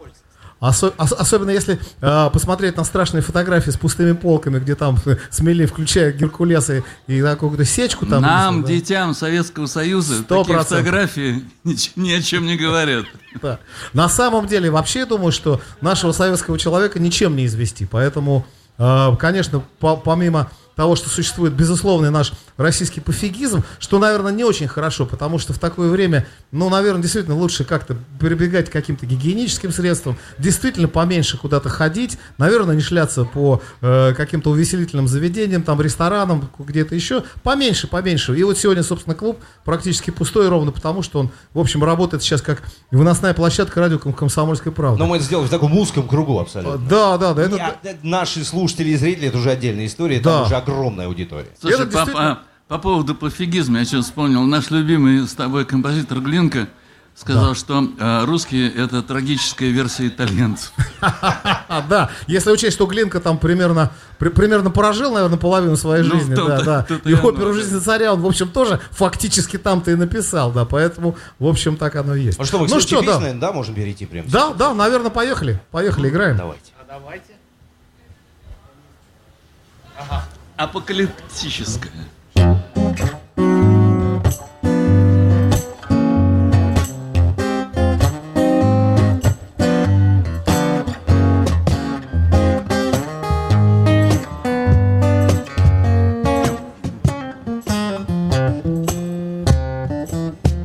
Осо- 0.59 0.93
ос- 0.97 1.11
особенно 1.11 1.51
если 1.51 1.79
а, 2.01 2.29
посмотреть 2.31 2.77
на 2.77 2.83
страшные 2.83 3.21
фотографии 3.21 3.69
с 3.69 3.77
пустыми 3.77 4.13
полками, 4.13 4.57
где 4.59 4.73
там 4.75 4.97
э, 5.05 5.17
смели, 5.29 5.65
включая 5.67 6.11
Геркулеса 6.11 6.77
и, 6.77 6.83
и 7.07 7.21
какую-то 7.21 7.63
сечку 7.63 8.05
там. 8.07 8.23
нам, 8.23 8.61
да. 8.63 8.67
детям 8.69 9.13
Советского 9.13 9.67
Союза, 9.67 10.15
Сто 10.23 10.39
такие 10.39 10.55
процентов. 10.55 10.85
фотографии 10.85 11.45
нич- 11.63 11.91
ни 11.95 12.11
о 12.11 12.21
чем 12.21 12.45
не 12.45 12.57
говорят. 12.57 13.05
Да. 13.39 13.59
На 13.93 14.09
самом 14.09 14.47
деле, 14.47 14.71
вообще, 14.71 14.99
я 14.99 15.05
думаю, 15.05 15.31
что 15.31 15.61
нашего 15.79 16.11
советского 16.11 16.57
человека 16.57 16.97
ничем 16.97 17.35
не 17.35 17.45
извести. 17.45 17.87
Поэтому, 17.89 18.47
э, 18.79 19.15
конечно, 19.19 19.61
по- 19.79 19.95
помимо 19.95 20.49
того, 20.77 20.95
что 20.95 21.09
существует 21.09 21.53
безусловный 21.53 22.11
наш 22.11 22.31
российский 22.55 23.01
пофигизм, 23.01 23.63
что, 23.79 23.99
наверное, 23.99 24.31
не 24.31 24.43
очень 24.45 24.67
хорошо, 24.67 25.05
потому 25.07 25.39
что 25.39 25.51
в 25.51 25.59
такое 25.59 25.89
время, 25.89 26.25
ну, 26.51 26.69
наверное, 26.69 27.01
действительно 27.01 27.35
лучше 27.35 27.65
как-то 27.65 27.97
прибегать 28.19 28.69
к 28.69 28.71
каким-то 28.73 29.05
гигиеническим 29.07 29.71
средствам, 29.73 30.17
действительно 30.37 30.87
поменьше 30.87 31.37
куда-то 31.37 31.67
ходить, 31.69 32.17
наверное, 32.37 32.75
не 32.75 32.81
шляться 32.81 33.25
по 33.25 33.61
э, 33.81 34.13
каким-то 34.15 34.51
увеселительным 34.51 35.07
заведениям, 35.07 35.63
там, 35.63 35.81
ресторанам, 35.81 36.47
где-то 36.59 36.93
еще, 36.93 37.23
поменьше, 37.41 37.87
поменьше. 37.87 38.37
И 38.37 38.43
вот 38.43 38.57
сегодня, 38.57 38.83
собственно, 38.83 39.15
клуб 39.15 39.39
практически 39.65 40.11
пустой 40.11 40.47
ровно 40.47 40.71
потому, 40.71 41.01
что 41.01 41.19
он, 41.19 41.31
в 41.53 41.59
общем, 41.59 41.83
работает 41.83 42.21
сейчас 42.21 42.43
как 42.43 42.61
выносная 42.91 43.33
площадка 43.33 43.79
радио 43.79 43.97
«Ком- 43.97 44.13
«Комсомольская 44.13 44.71
правда». 44.71 44.99
Но 44.99 45.07
мы 45.07 45.15
это 45.15 45.25
сделали 45.25 45.47
в 45.47 45.49
таком 45.49 45.75
узком 45.75 46.07
кругу 46.07 46.39
абсолютно. 46.39 46.77
Да, 46.87 47.17
да, 47.17 47.33
да. 47.33 47.41
Это, 47.41 47.55
Не, 47.55 47.61
а, 47.61 47.75
наши 48.03 48.45
слушатели 48.45 48.89
и 48.89 48.95
зрители, 48.95 49.29
это 49.29 49.39
уже 49.39 49.49
отдельная 49.49 49.87
история, 49.87 50.19
Да. 50.19 50.31
там 50.39 50.45
уже 50.45 50.55
огромная 50.67 51.07
аудитория. 51.07 51.49
Слушай, 51.59 51.75
Это 51.75 51.85
по, 51.85 51.91
действительно- 51.91 52.35
по- 52.35 52.75
по 52.75 52.81
поводу 52.81 53.15
пофигизма, 53.15 53.79
я 53.79 53.85
сейчас 53.85 54.05
вспомнил, 54.05 54.43
наш 54.43 54.69
любимый 54.71 55.25
с 55.27 55.33
тобой 55.33 55.63
композитор 55.65 56.19
Глинка 56.19 56.67
сказал, 57.15 57.55
что 57.55 57.83
э, 57.97 58.25
русские 58.25 58.71
это 58.71 59.01
трагическая 59.01 59.69
версия 59.71 60.07
итальянцев. 60.07 60.71
а, 61.01 61.81
да, 61.89 62.11
если 62.27 62.51
учесть, 62.51 62.75
что 62.75 62.85
Глинка 62.85 63.19
там 63.19 63.37
примерно, 63.39 63.91
при- 64.19 64.29
примерно 64.29 64.69
прожил, 64.69 65.13
наверное, 65.13 65.39
половину 65.39 65.75
своей 65.77 66.03
Ну, 66.03 66.15
жизни, 66.19 66.35
да, 66.35 66.61
да. 66.61 66.87
И 67.05 67.13
оперу 67.15 67.47
да. 67.47 67.53
«Жизнь 67.53 67.81
царя» 67.81 68.13
он, 68.13 68.21
в 68.21 68.25
общем, 68.27 68.49
тоже 68.49 68.79
фактически 68.91 69.57
там-то 69.57 69.89
и 69.91 69.95
написал, 69.95 70.51
да, 70.51 70.65
поэтому, 70.65 71.15
в 71.39 71.47
общем, 71.47 71.75
так 71.77 71.95
оно 71.95 72.13
и 72.15 72.21
есть. 72.23 72.37
Ну 72.37 72.45
что, 72.45 72.59
мы 72.59 72.67
ну 72.67 72.79
что, 72.79 73.01
да. 73.01 73.33
да, 73.33 73.51
можем 73.51 73.73
перейти 73.73 74.05
прямо 74.05 74.27
Да, 74.29 74.53
да, 74.53 74.73
наверное, 74.75 75.09
поехали, 75.09 75.59
поехали, 75.71 76.09
играем. 76.09 76.37
Давайте. 76.37 76.71
Апокалиптическая. 80.57 81.91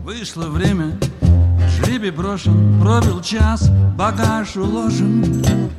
Вышло 0.03 0.47
время, 0.47 0.99
жребий 1.69 2.11
брошен, 2.11 2.81
пробил 2.81 3.21
час, 3.21 3.69
багаж 3.99 4.57
уложен, 4.57 5.71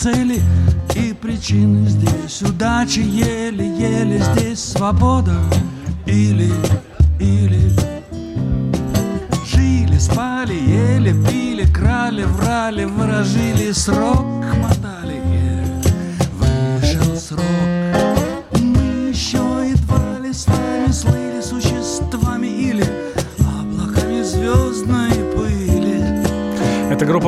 цели, 0.00 0.40
и 0.94 1.12
причины 1.12 1.86
Здесь. 1.86 2.40
Удачи 2.42 3.00
еле-еле 3.00 4.18
Здесь. 4.18 4.60
Свобода 4.60 5.36
или, 6.06 6.50
или. 7.18 7.72
Жили, 9.46 9.98
спали, 9.98 10.54
ели, 10.54 11.12
пили, 11.28 11.66
крали, 11.70 12.24
врали 12.24 12.84
Выражили 12.84 13.72
срок, 13.72 14.24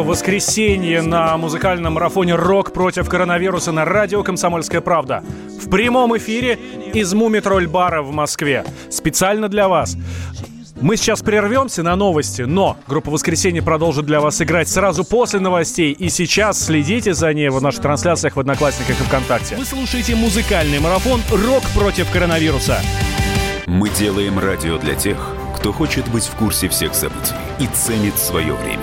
Группа 0.03 0.15
«Воскресенье» 0.15 1.01
на 1.01 1.37
музыкальном 1.37 1.93
марафоне 1.93 2.35
«Рок 2.35 2.73
против 2.73 3.09
коронавируса» 3.09 3.71
на 3.71 3.85
радио 3.85 4.25
«Комсомольская 4.25 4.81
правда». 4.81 5.23
В 5.65 5.71
прямом 5.71 6.17
эфире 6.17 6.59
из 6.93 7.15
Мумитроль-бара 7.15 8.03
в 8.03 8.11
Москве. 8.11 8.65
Специально 8.91 9.49
для 9.49 9.69
вас. 9.69 9.97
Мы 10.81 10.97
сейчас 10.97 11.23
прервемся 11.23 11.85
на 11.85 11.95
новости, 11.95 12.43
но 12.43 12.77
группа 12.89 13.13
«Воскресенье» 13.13 13.63
продолжит 13.63 14.05
для 14.05 14.21
вас 14.21 14.43
играть 14.43 14.69
сразу 14.69 15.05
после 15.05 15.39
новостей. 15.39 15.93
И 15.93 16.09
сейчас 16.09 16.61
следите 16.61 17.15
за 17.15 17.33
ней 17.33 17.51
в 17.51 17.63
наших 17.63 17.83
трансляциях 17.83 18.35
в 18.35 18.41
Одноклассниках 18.41 19.01
и 19.01 19.05
ВКонтакте. 19.05 19.55
Вы 19.55 19.65
слушаете 19.65 20.17
музыкальный 20.17 20.81
марафон 20.81 21.21
«Рок 21.31 21.63
против 21.77 22.11
коронавируса». 22.11 22.81
Мы 23.69 23.89
делаем 23.89 24.41
радио 24.41 24.79
для 24.79 24.97
тех, 24.97 25.37
кто 25.57 25.73
хочет 25.73 26.09
быть 26.09 26.25
в 26.25 26.35
курсе 26.35 26.69
всех 26.69 26.93
событий 26.93 27.35
и 27.61 27.69
ценит 27.69 28.19
свое 28.19 28.53
время. 28.55 28.83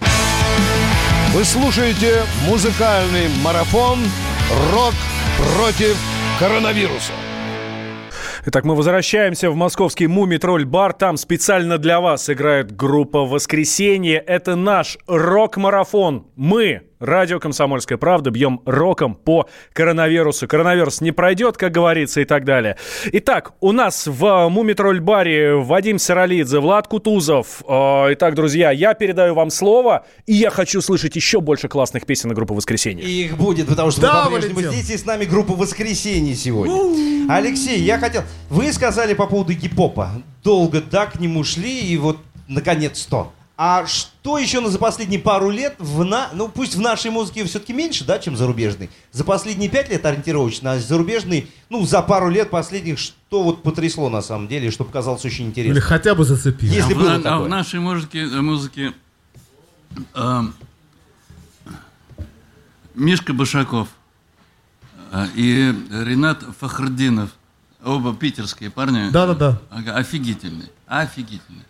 Вы 1.33 1.45
слушаете 1.45 2.23
музыкальный 2.45 3.29
марафон 3.41 3.99
«Рок 4.73 4.93
против 5.55 5.97
коронавируса». 6.37 7.13
Итак, 8.47 8.65
мы 8.65 8.75
возвращаемся 8.75 9.49
в 9.49 9.55
московский 9.55 10.07
Муми-тролль-бар. 10.07 10.91
Там 10.91 11.15
специально 11.15 11.77
для 11.77 12.01
вас 12.01 12.29
играет 12.29 12.75
группа 12.75 13.23
«Воскресенье». 13.23 14.17
Это 14.17 14.57
наш 14.57 14.97
рок-марафон. 15.07 16.27
Мы, 16.35 16.81
радио 17.01 17.39
«Комсомольская 17.39 17.97
правда», 17.97 18.29
бьем 18.31 18.61
роком 18.65 19.15
по 19.15 19.49
коронавирусу. 19.73 20.47
Коронавирус 20.47 21.01
не 21.01 21.11
пройдет, 21.11 21.57
как 21.57 21.71
говорится, 21.73 22.21
и 22.21 22.25
так 22.25 22.45
далее. 22.45 22.77
Итак, 23.11 23.53
у 23.59 23.71
нас 23.71 24.07
в 24.07 24.47
Муми-тролль-баре 24.49 25.55
Вадим 25.55 25.99
Саралидзе, 25.99 26.59
Влад 26.59 26.87
Кутузов. 26.87 27.63
Э, 27.67 28.13
Итак, 28.13 28.35
друзья, 28.35 28.71
я 28.71 28.93
передаю 28.93 29.33
вам 29.33 29.49
слово, 29.49 30.05
и 30.25 30.33
я 30.33 30.49
хочу 30.49 30.81
слышать 30.81 31.15
еще 31.15 31.41
больше 31.41 31.67
классных 31.67 32.05
песен 32.05 32.29
на 32.29 32.35
группу 32.35 32.53
«Воскресенье». 32.53 33.03
И 33.03 33.25
их 33.25 33.37
будет, 33.37 33.67
потому 33.67 33.91
что 33.91 34.01
Да, 34.01 34.25
мы 34.25 34.35
по-прежнему 34.35 34.55
Валентин. 34.55 34.79
здесь 34.81 34.95
и 34.95 35.03
с 35.03 35.05
нами 35.05 35.25
группа 35.25 35.53
«Воскресенье» 35.53 36.35
сегодня. 36.35 37.27
Алексей, 37.29 37.79
я 37.81 37.97
хотел... 37.97 38.21
Вы 38.49 38.71
сказали 38.71 39.13
по 39.13 39.25
поводу 39.27 39.53
гип-попа. 39.53 40.11
Долго, 40.43 40.81
да, 40.81 41.05
к 41.07 41.19
нему 41.19 41.43
шли, 41.43 41.81
и 41.81 41.97
вот, 41.97 42.17
наконец-то. 42.47 43.31
А 43.63 43.85
что 43.85 44.39
еще 44.39 44.59
на 44.59 44.69
за 44.69 44.79
последние 44.79 45.19
пару 45.19 45.51
лет, 45.51 45.75
в 45.77 46.03
на... 46.03 46.29
ну 46.33 46.49
пусть 46.49 46.73
в 46.73 46.79
нашей 46.79 47.11
музыке 47.11 47.45
все-таки 47.45 47.73
меньше, 47.73 48.03
да, 48.03 48.17
чем 48.17 48.35
зарубежной, 48.35 48.89
за 49.11 49.23
последние 49.23 49.69
пять 49.69 49.87
лет 49.91 50.03
ориентировочно, 50.03 50.71
а 50.71 50.79
зарубежный, 50.79 51.47
ну, 51.69 51.85
за 51.85 52.01
пару 52.01 52.29
лет 52.29 52.49
последних, 52.49 52.97
что 52.97 53.43
вот 53.43 53.61
потрясло 53.61 54.09
на 54.09 54.23
самом 54.23 54.47
деле, 54.47 54.71
что 54.71 54.83
показалось 54.83 55.23
очень 55.25 55.43
Или 55.43 55.49
интересно. 55.51 55.81
хотя 55.81 56.15
бы 56.15 56.23
зацепил. 56.23 56.73
Если 56.73 56.93
а, 56.93 56.95
в, 56.95 56.99
было 56.99 57.09
на- 57.09 57.15
а 57.17 57.21
такое. 57.21 57.39
в 57.41 57.49
нашей 57.49 57.79
музыке, 57.79 58.25
музыке 58.25 58.93
э, 60.15 60.41
Мишка 62.95 63.31
Башаков 63.33 63.89
э, 65.11 65.27
и 65.35 65.71
Ренат 65.91 66.43
Фахрдинов, 66.59 67.29
оба 67.85 68.15
питерские 68.15 68.71
парни. 68.71 69.11
Да-да-да. 69.11 69.61
Офигительные, 69.69 70.69
офигительные. 70.87 71.65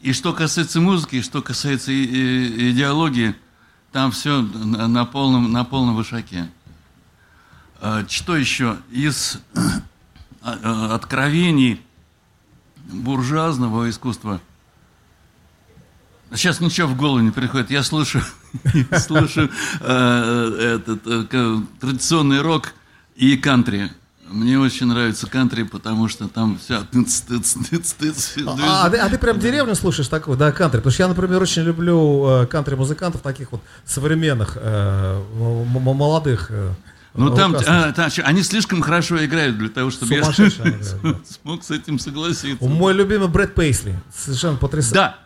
И 0.00 0.12
что 0.12 0.32
касается 0.32 0.80
музыки, 0.80 1.20
что 1.20 1.42
касается 1.42 1.92
идеологии, 1.92 3.34
там 3.92 4.12
все 4.12 4.40
на, 4.40 5.04
полном, 5.04 5.52
на 5.52 5.64
полном 5.64 5.96
вышаке. 5.96 6.50
А, 7.80 8.06
Что 8.08 8.36
еще? 8.36 8.76
Из 8.90 9.38
а, 9.54 10.58
а, 10.62 10.94
откровений 10.94 11.80
буржуазного 12.76 13.90
искусства 13.90 14.40
Сейчас 16.32 16.60
ничего 16.60 16.86
в 16.86 16.96
голову 16.96 17.18
не 17.18 17.32
приходит. 17.32 17.70
Я 17.70 17.82
слушаю, 17.82 18.22
слушаю 18.98 19.50
э, 19.80 20.76
этот 20.76 21.02
э, 21.04 21.60
традиционный 21.80 22.40
рок 22.40 22.72
и 23.16 23.36
кантри. 23.36 23.90
Мне 24.30 24.58
очень 24.60 24.86
нравится 24.86 25.26
кантри, 25.26 25.64
потому 25.64 26.08
что 26.08 26.28
там 26.28 26.56
все 26.58 26.82
тыц, 26.92 27.22
тыц, 27.22 27.54
тыц, 27.68 27.92
тыц. 27.94 28.34
А, 28.46 28.86
а 28.86 28.90
ты, 28.90 28.96
а 28.98 29.08
ты 29.10 29.18
прям 29.18 29.38
деревню 29.40 29.74
слушаешь 29.74 30.06
такую, 30.08 30.36
да, 30.38 30.52
кантри? 30.52 30.78
Потому 30.78 30.92
что 30.92 31.02
я, 31.02 31.08
например, 31.08 31.42
очень 31.42 31.62
люблю 31.62 32.42
э, 32.42 32.46
кантри-музыкантов, 32.46 33.22
таких 33.22 33.50
вот 33.50 33.60
современных, 33.84 34.56
э, 34.60 35.22
молодых. 35.34 36.46
э, 36.50 36.72
Ну 37.14 37.34
там, 37.34 37.52
рукастых. 37.52 37.74
а, 37.74 37.92
там 37.92 38.10
они 38.24 38.42
слишком 38.42 38.82
хорошо 38.82 39.24
играют 39.24 39.58
для 39.58 39.68
того, 39.68 39.90
чтобы 39.90 40.14
я 40.14 40.20
играют, 40.20 41.26
смог 41.42 41.64
с 41.64 41.70
этим 41.72 41.98
согласиться. 41.98 42.64
Мой 42.64 42.94
любимый 42.94 43.28
Брэд 43.28 43.54
Пейсли. 43.56 43.98
Совершенно 44.16 44.56
потрясающий. 44.58 44.94
Да. 44.94 45.18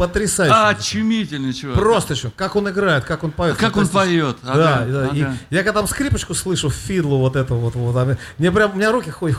Потрясающе. 0.00 0.54
Очумительный 0.54 1.52
чувак. 1.52 1.76
Просто 1.76 2.14
еще, 2.14 2.30
как 2.34 2.56
он 2.56 2.70
играет, 2.70 3.04
как 3.04 3.22
он 3.22 3.32
поет. 3.32 3.56
Как 3.56 3.76
он 3.76 3.86
поет. 3.86 4.38
Да, 4.42 4.52
Ага, 4.52 4.86
да. 4.86 5.06
И 5.08 5.22
ага. 5.22 5.36
я 5.50 5.62
когда 5.62 5.80
там 5.80 5.88
скрипочку 5.88 6.34
слышу, 6.34 6.70
фидлу 6.70 7.18
вот 7.18 7.36
это 7.36 7.52
вот, 7.52 7.74
вот 7.74 7.94
а 7.96 8.16
мне 8.38 8.50
прям, 8.50 8.72
у 8.72 8.76
меня 8.76 8.92
руки 8.92 9.10
ходят, 9.10 9.36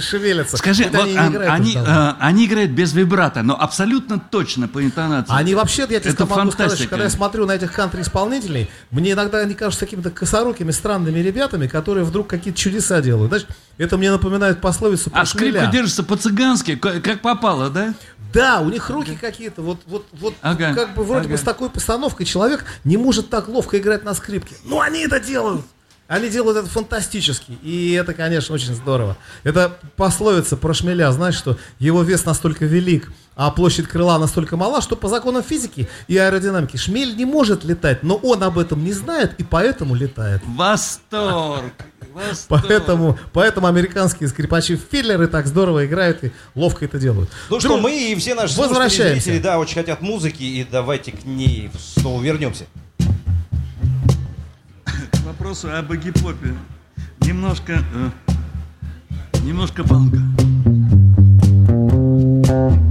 шевелятся. 0.00 0.56
Скажи, 0.56 0.84
вот, 0.84 0.94
они, 0.94 1.12
и 1.12 1.16
а, 1.16 1.28
играют 1.28 1.52
они, 1.52 1.76
э, 1.76 2.12
они 2.20 2.46
играют 2.46 2.70
без 2.70 2.94
вибрато, 2.94 3.42
но 3.42 3.60
абсолютно 3.60 4.18
точно 4.18 4.66
по 4.66 4.82
интонации. 4.82 5.34
Они 5.34 5.54
вообще, 5.54 5.82
я 5.90 6.00
тебе 6.00 6.10
Это 6.10 6.24
могу 6.24 6.50
сказать, 6.52 6.78
что 6.78 6.88
когда 6.88 7.04
я 7.04 7.10
смотрю 7.10 7.44
на 7.44 7.52
этих 7.52 7.72
кантри-исполнителей, 7.72 8.70
мне 8.90 9.12
иногда 9.12 9.38
они 9.40 9.54
кажутся 9.54 9.84
какими-то 9.84 10.10
косорукими, 10.10 10.70
странными 10.70 11.18
ребятами, 11.18 11.66
которые 11.66 12.04
вдруг 12.04 12.28
какие-то 12.28 12.58
чудеса 12.58 13.02
делают. 13.02 13.28
Знаешь, 13.28 13.46
это 13.76 13.98
мне 13.98 14.10
напоминает 14.10 14.62
пословицу 14.62 15.10
А 15.12 15.26
скрипка 15.26 15.66
держится 15.66 16.02
по-цыгански, 16.02 16.76
как 16.76 17.20
попало, 17.20 17.68
да? 17.68 17.94
Да, 18.32 18.60
у 18.60 18.68
них 18.68 18.90
руки 18.90 19.16
какие-то, 19.18 19.62
вот, 19.62 19.80
вот, 19.86 19.97
вот, 20.12 20.34
Ага, 20.42 20.74
как 20.74 20.94
бы 20.94 21.02
вроде 21.04 21.22
ага. 21.22 21.30
бы 21.30 21.38
с 21.38 21.42
такой 21.42 21.70
постановкой 21.70 22.26
человек 22.26 22.64
не 22.84 22.96
может 22.96 23.30
так 23.30 23.48
ловко 23.48 23.78
играть 23.78 24.04
на 24.04 24.14
скрипке. 24.14 24.54
Но 24.64 24.80
они 24.80 25.00
это 25.00 25.20
делают. 25.20 25.62
Они 26.08 26.30
делают 26.30 26.56
это 26.56 26.68
фантастически. 26.68 27.58
И 27.62 27.92
это, 27.92 28.14
конечно, 28.14 28.54
очень 28.54 28.74
здорово. 28.74 29.18
Это 29.44 29.76
пословица 29.94 30.56
про 30.56 30.72
шмеля, 30.72 31.12
знаешь, 31.12 31.34
что 31.34 31.58
его 31.78 32.02
вес 32.02 32.24
настолько 32.24 32.64
велик, 32.64 33.12
а 33.38 33.52
площадь 33.52 33.86
крыла 33.86 34.18
настолько 34.18 34.56
мала, 34.56 34.82
что 34.82 34.96
по 34.96 35.08
законам 35.08 35.44
физики 35.44 35.88
и 36.08 36.16
аэродинамики 36.16 36.76
шмель 36.76 37.14
не 37.14 37.24
может 37.24 37.62
летать, 37.62 38.02
но 38.02 38.16
он 38.16 38.42
об 38.42 38.58
этом 38.58 38.82
не 38.82 38.92
знает 38.92 39.36
и 39.38 39.44
поэтому 39.44 39.94
летает. 39.94 40.42
Восторг! 40.44 41.72
Восторг! 42.12 42.64
Поэтому, 42.68 43.18
поэтому 43.32 43.68
американские 43.68 44.28
скрипачи-филлеры 44.28 45.28
так 45.28 45.46
здорово 45.46 45.86
играют 45.86 46.24
и 46.24 46.32
ловко 46.56 46.84
это 46.84 46.98
делают. 46.98 47.30
Ну 47.48 47.60
что, 47.60 47.78
мы 47.78 48.10
и 48.10 48.16
все 48.16 48.34
наши 48.34 48.58
Возвращаемся. 48.58 49.22
зрители, 49.22 49.40
да, 49.40 49.60
очень 49.60 49.74
хотят 49.74 50.00
музыки, 50.00 50.42
и 50.42 50.66
давайте 50.68 51.12
к 51.12 51.24
ней 51.24 51.70
снова 51.78 52.20
вернемся. 52.20 52.64
К 54.84 55.24
вопросу 55.24 55.68
об 55.72 55.94
Игипопе. 55.94 56.56
Немножко... 57.20 57.84
э, 57.94 58.10
немножко 59.44 59.84
панка. 59.84 60.18
Я 62.48 62.87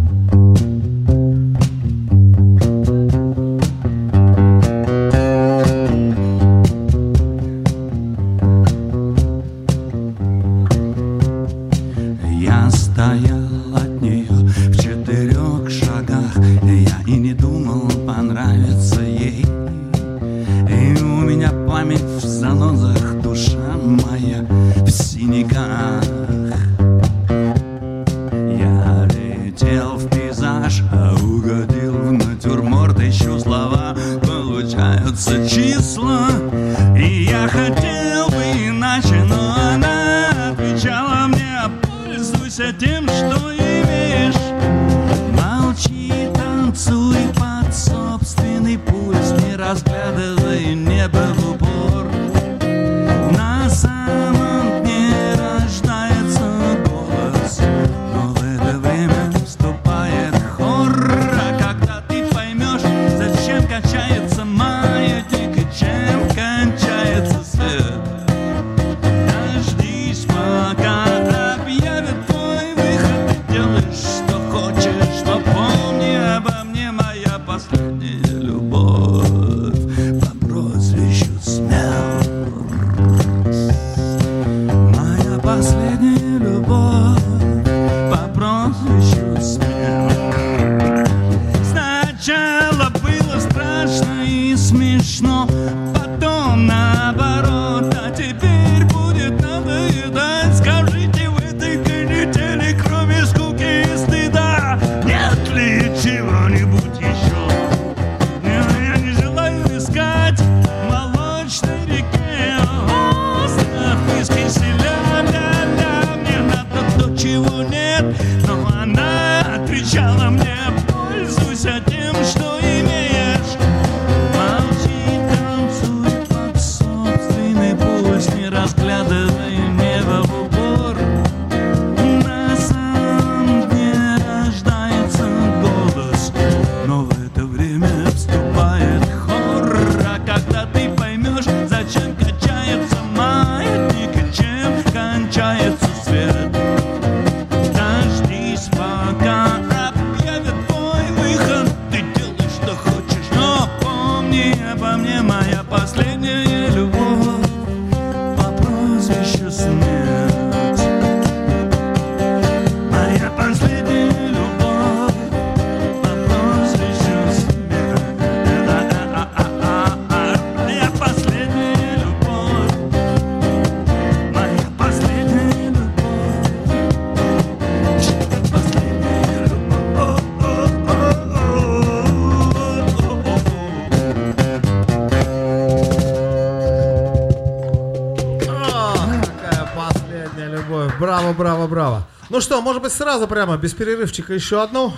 Браво, 191.27 191.37
браво, 191.37 191.67
браво. 191.67 192.07
Ну 192.29 192.41
что, 192.41 192.61
может 192.61 192.81
быть, 192.81 192.93
сразу 192.93 193.27
прямо, 193.27 193.57
без 193.57 193.73
перерывчика 193.73 194.33
еще 194.33 194.63
одну? 194.63 194.93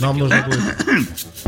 Нам 0.00 0.18
нужно 0.18 0.42
будет... 0.42 1.39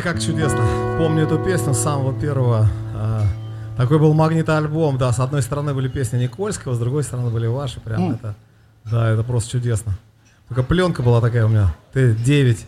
Ой, 0.00 0.04
как 0.04 0.18
чудесно. 0.18 0.64
Помню 0.96 1.24
эту 1.24 1.38
песню 1.38 1.74
с 1.74 1.78
самого 1.78 2.18
первого. 2.18 2.66
а, 2.94 3.22
такой 3.76 3.98
был 3.98 4.14
магнитоальбом, 4.14 4.96
да. 4.96 5.12
С 5.12 5.20
одной 5.20 5.42
стороны 5.42 5.74
были 5.74 5.88
песни 5.88 6.16
Никольского, 6.22 6.74
с 6.74 6.78
другой 6.78 7.02
стороны 7.04 7.28
были 7.28 7.46
ваши. 7.46 7.80
Прям 7.80 8.02
М. 8.06 8.12
это. 8.12 8.34
Да, 8.90 9.10
это 9.10 9.22
просто 9.22 9.50
чудесно. 9.50 9.92
Только 10.48 10.62
пленка 10.62 11.02
была 11.02 11.20
такая 11.20 11.44
у 11.44 11.48
меня. 11.50 11.74
Т9. 11.92 12.60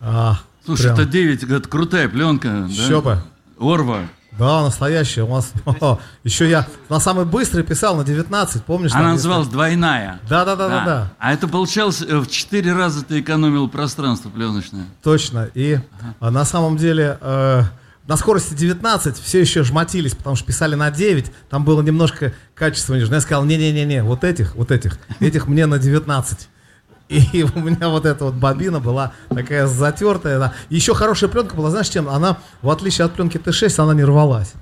А, 0.00 0.40
Слушай, 0.66 0.82
прям. 0.94 0.94
это 0.94 1.04
9, 1.06 1.42
это 1.44 1.66
крутая 1.70 2.06
пленка. 2.10 2.48
да? 2.50 2.66
Еще 2.66 3.00
бы. 3.00 3.22
Орва. 3.58 4.00
Да, 4.38 4.62
настоящая. 4.62 5.22
У 5.22 5.26
вас 5.26 5.52
еще 6.24 6.48
я 6.48 6.66
на 6.88 7.00
самый 7.00 7.24
быстрый 7.24 7.62
писал 7.62 7.96
на 7.96 8.04
19, 8.04 8.64
помнишь? 8.64 8.92
Она 8.94 9.12
называлась 9.12 9.48
«Двойная». 9.48 10.20
Да, 10.28 10.44
да, 10.44 10.56
да, 10.56 10.68
да, 10.68 10.84
да. 10.84 11.12
А 11.18 11.32
это 11.32 11.48
получалось, 11.48 12.02
э, 12.02 12.18
в 12.18 12.26
4 12.26 12.72
раза 12.72 13.04
ты 13.04 13.20
экономил 13.20 13.68
пространство 13.68 14.30
пленочное. 14.30 14.86
Точно. 15.02 15.48
И 15.54 15.78
а, 16.20 16.30
на 16.30 16.44
самом 16.44 16.76
деле 16.76 17.18
э, 17.20 17.62
на 18.06 18.16
скорости 18.16 18.54
19 18.54 19.18
все 19.18 19.40
еще 19.40 19.62
жмотились, 19.62 20.14
потому 20.14 20.36
что 20.36 20.46
писали 20.46 20.74
на 20.74 20.90
9. 20.90 21.32
Там 21.50 21.64
было 21.64 21.82
немножко 21.82 22.32
качество 22.54 22.94
ниже. 22.94 23.08
Но 23.08 23.16
я 23.16 23.20
сказал, 23.20 23.44
не-не-не-не, 23.44 24.02
вот 24.02 24.24
этих, 24.24 24.56
вот 24.56 24.70
этих, 24.70 24.98
этих 25.20 25.46
мне 25.46 25.66
на 25.66 25.78
19. 25.78 26.48
И 27.12 27.42
у 27.54 27.58
меня 27.60 27.88
вот 27.88 28.06
эта 28.06 28.24
вот 28.24 28.34
бобина 28.34 28.80
была 28.80 29.12
такая 29.28 29.66
затертая. 29.66 30.38
Да. 30.38 30.52
Еще 30.70 30.94
хорошая 30.94 31.28
пленка 31.30 31.54
была, 31.54 31.70
знаешь, 31.70 31.88
чем? 31.88 32.08
Она, 32.08 32.38
в 32.62 32.70
отличие 32.70 33.04
от 33.04 33.12
пленки 33.12 33.36
Т6, 33.36 33.80
она 33.82 33.94
не 33.94 34.04
рвалась. 34.04 34.52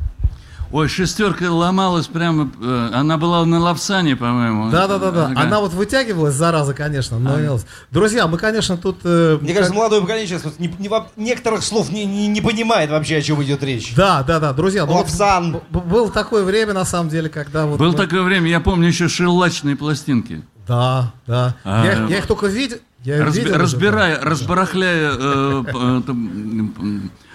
Ой, 0.72 0.86
шестерка 0.86 1.50
ломалась 1.50 2.06
прямо, 2.06 2.48
э, 2.62 2.90
она 2.94 3.18
была 3.18 3.44
на 3.44 3.58
лапсане, 3.58 4.14
по-моему. 4.14 4.70
Да, 4.70 4.86
да, 4.86 4.98
да, 4.98 5.10
да. 5.10 5.26
Ага. 5.26 5.40
Она 5.40 5.58
вот 5.60 5.74
вытягивалась, 5.74 6.34
зараза, 6.34 6.74
конечно, 6.74 7.18
но 7.18 7.40
не- 7.40 7.58
Друзья, 7.90 8.28
мы, 8.28 8.38
конечно, 8.38 8.76
тут. 8.76 8.98
э, 9.02 9.38
Мне 9.40 9.52
кажется, 9.52 9.74
молодое 9.74 10.00
поколение 10.00 10.28
сейчас 10.28 10.44
вот 10.44 10.60
не- 10.60 10.72
не 10.78 10.88
некоторых 11.16 11.64
слов 11.64 11.90
не, 11.90 12.04
не, 12.04 12.28
не 12.28 12.40
понимает 12.40 12.88
вообще, 12.90 13.16
о 13.16 13.22
чем 13.22 13.42
идет 13.42 13.64
речь. 13.64 13.94
Да, 13.96 14.22
да, 14.22 14.38
да, 14.38 14.52
друзья. 14.52 14.86
ну 14.86 14.92
вот 14.92 15.06
Лапсан. 15.06 15.54
б- 15.70 15.80
было 15.80 16.08
такое 16.08 16.44
время, 16.44 16.72
на 16.72 16.84
самом 16.84 17.08
деле, 17.08 17.28
когда 17.28 17.66
вот. 17.66 17.76
Было 17.80 17.90
мы- 17.90 17.96
такое 17.98 18.22
время, 18.22 18.48
я 18.48 18.60
помню 18.60 18.86
еще 18.86 19.08
шеллачные 19.08 19.74
пластинки. 19.74 20.42
Да, 20.70 21.12
да. 21.26 21.56
А, 21.64 21.84
я, 21.84 22.06
я 22.06 22.18
их 22.18 22.26
только 22.28 22.46
видел. 22.46 22.78
Я 23.02 23.16
их 23.18 23.24
Разби- 23.26 23.40
видел 23.44 23.58
разбирая, 23.58 24.20
да. 24.20 24.24
разбарахляя 24.30 25.12
э, 25.18 25.64
э, 25.66 26.00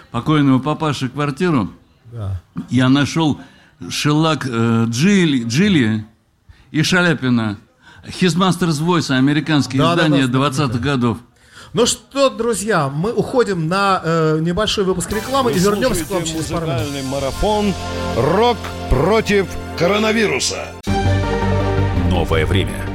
покойного 0.09 0.59
папаши 0.59 1.09
квартиру, 1.09 1.69
Да. 2.13 2.41
я 2.69 2.87
нашел 2.87 3.37
шелак 3.89 4.47
э, 4.49 4.85
Джилли, 4.87 5.43
Джилли 5.43 6.05
и 6.71 6.81
Шаляпина. 6.81 7.57
His 8.05 8.37
Master's 8.37 8.81
Voice, 8.81 9.11
американские 9.13 9.81
Да, 9.81 9.95
да, 9.95 10.05
издания 10.05 10.27
да, 10.27 10.37
20-х 10.39 10.77
годов. 10.79 11.17
Ну 11.73 11.85
что, 11.85 12.29
друзья, 12.29 12.87
мы 12.87 13.11
уходим 13.11 13.67
на 13.67 13.99
э, 14.01 14.39
небольшой 14.39 14.85
выпуск 14.85 15.11
рекламы 15.11 15.51
и 15.51 15.59
вернемся 15.59 16.05
к 16.05 16.09
вам 16.09 16.23
через 16.23 16.45
пару 16.45 16.67
минут. 16.67 17.03
марафон 17.11 17.73
«Рок 18.15 18.57
против 18.89 19.47
коронавируса». 19.77 20.67
Новое 22.09 22.45
время 22.45 22.94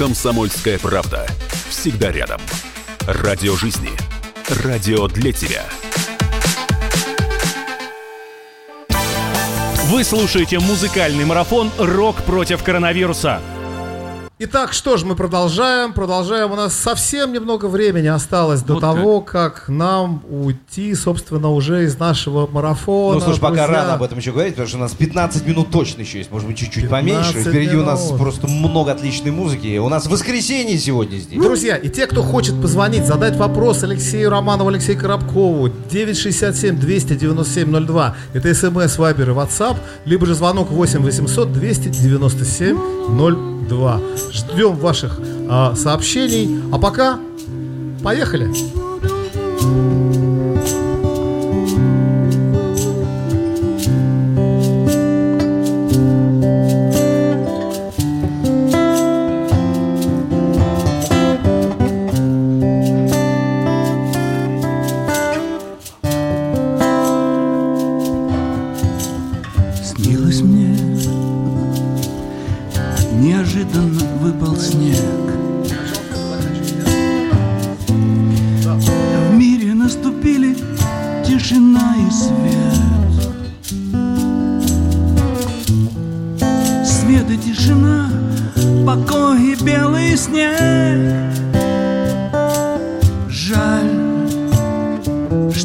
«Комсомольская 0.00 0.78
правда». 0.78 1.26
Всегда 1.68 2.10
рядом. 2.10 2.40
Радио 3.00 3.54
жизни. 3.54 3.90
Радио 4.64 5.08
для 5.08 5.30
тебя. 5.30 5.62
Вы 9.88 10.02
слушаете 10.04 10.58
музыкальный 10.58 11.26
марафон 11.26 11.70
«Рок 11.78 12.16
против 12.22 12.64
коронавируса». 12.64 13.42
Итак, 14.42 14.72
что 14.72 14.96
ж, 14.96 15.04
мы 15.04 15.16
продолжаем. 15.16 15.92
Продолжаем. 15.92 16.50
У 16.50 16.56
нас 16.56 16.72
совсем 16.72 17.30
немного 17.30 17.66
времени 17.66 18.06
осталось 18.06 18.62
до 18.62 18.72
Вот 18.72 18.80
того, 18.80 19.20
как. 19.20 19.68
нам 19.68 20.22
уйти, 20.30 20.94
собственно, 20.94 21.50
уже 21.50 21.84
из 21.84 21.98
нашего 21.98 22.46
марафона. 22.46 23.18
Ну, 23.18 23.20
слушай, 23.20 23.38
пока 23.38 23.66
друзья. 23.66 23.82
рано 23.82 23.94
об 23.96 24.02
этом 24.02 24.16
еще 24.16 24.32
говорить, 24.32 24.54
потому 24.54 24.66
что 24.66 24.78
у 24.78 24.80
нас 24.80 24.92
15 24.92 25.46
минут 25.46 25.70
точно 25.70 26.00
еще 26.00 26.16
есть, 26.16 26.30
может 26.30 26.48
быть, 26.48 26.56
чуть-чуть 26.56 26.88
поменьше. 26.88 27.34
15 27.34 27.52
Впереди 27.52 27.76
у 27.76 27.84
нас 27.84 28.02
минут. 28.06 28.18
просто 28.18 28.48
много 28.48 28.92
отличной 28.92 29.30
музыки. 29.30 29.76
У 29.76 29.90
нас 29.90 30.06
воскресенье 30.06 30.78
сегодня 30.78 31.18
здесь. 31.18 31.38
Друзья, 31.38 31.76
и 31.76 31.90
те, 31.90 32.06
кто 32.06 32.22
хочет 32.22 32.58
позвонить, 32.62 33.04
задать 33.04 33.36
вопрос 33.36 33.82
Алексею 33.82 34.30
Романову, 34.30 34.70
Алексею 34.70 34.98
Коробкову, 34.98 35.68
967-297-02. 35.90 38.12
Это 38.32 38.54
смс, 38.54 38.96
вайбер 38.96 39.28
и 39.28 39.32
ватсап, 39.34 39.76
либо 40.06 40.24
же 40.24 40.34
звонок 40.34 40.70
8 40.70 41.02
800 41.02 41.52
297 41.52 42.78
02. 43.18 43.49
Ждем 44.32 44.76
ваших 44.76 45.20
а, 45.48 45.74
сообщений. 45.74 46.60
А 46.72 46.78
пока 46.78 47.18
поехали. 48.02 48.50
Снилось 49.58 50.09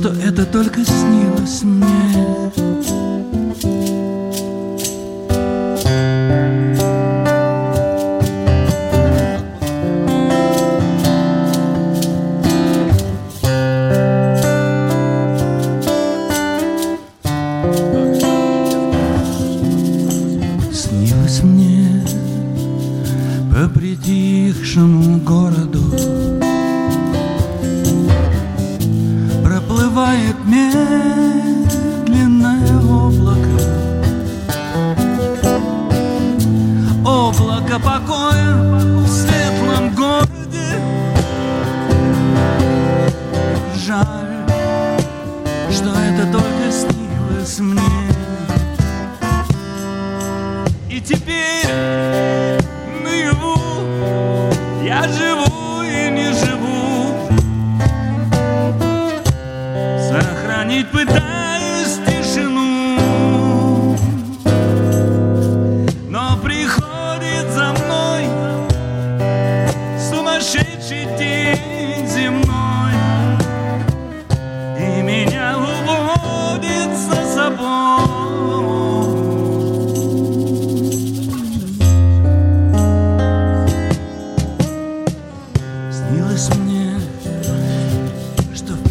что 0.05 0.13
это 0.21 0.45
только 0.45 0.85
снилось 0.85 1.63
мне. 1.63 2.64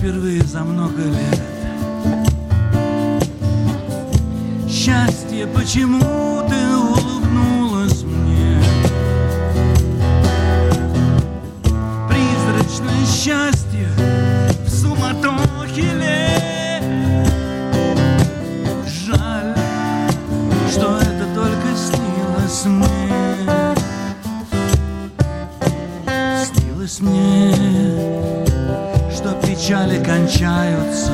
Впервые 0.05 0.43
за 0.43 0.63
много 0.63 1.03
лет. 1.03 1.41
Счастье 4.69 5.47
почему-то 5.47 6.74
улыбнулось 6.74 6.74
печали 29.65 29.97
кончаются 30.05 31.14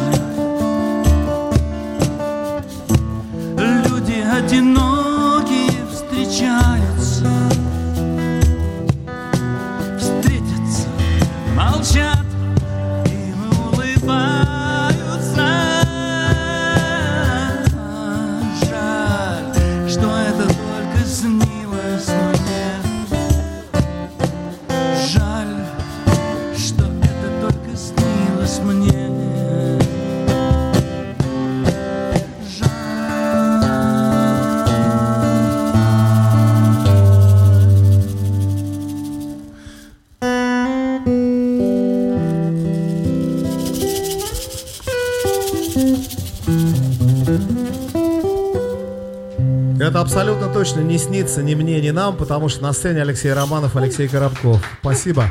точно 50.60 50.80
не 50.80 50.98
снится 50.98 51.42
ни 51.42 51.54
мне, 51.54 51.80
ни 51.80 51.88
нам, 51.88 52.18
потому 52.18 52.50
что 52.50 52.64
на 52.64 52.74
сцене 52.74 53.00
Алексей 53.00 53.32
Романов, 53.32 53.76
Алексей 53.76 54.08
Коробков. 54.08 54.62
Спасибо. 54.82 55.24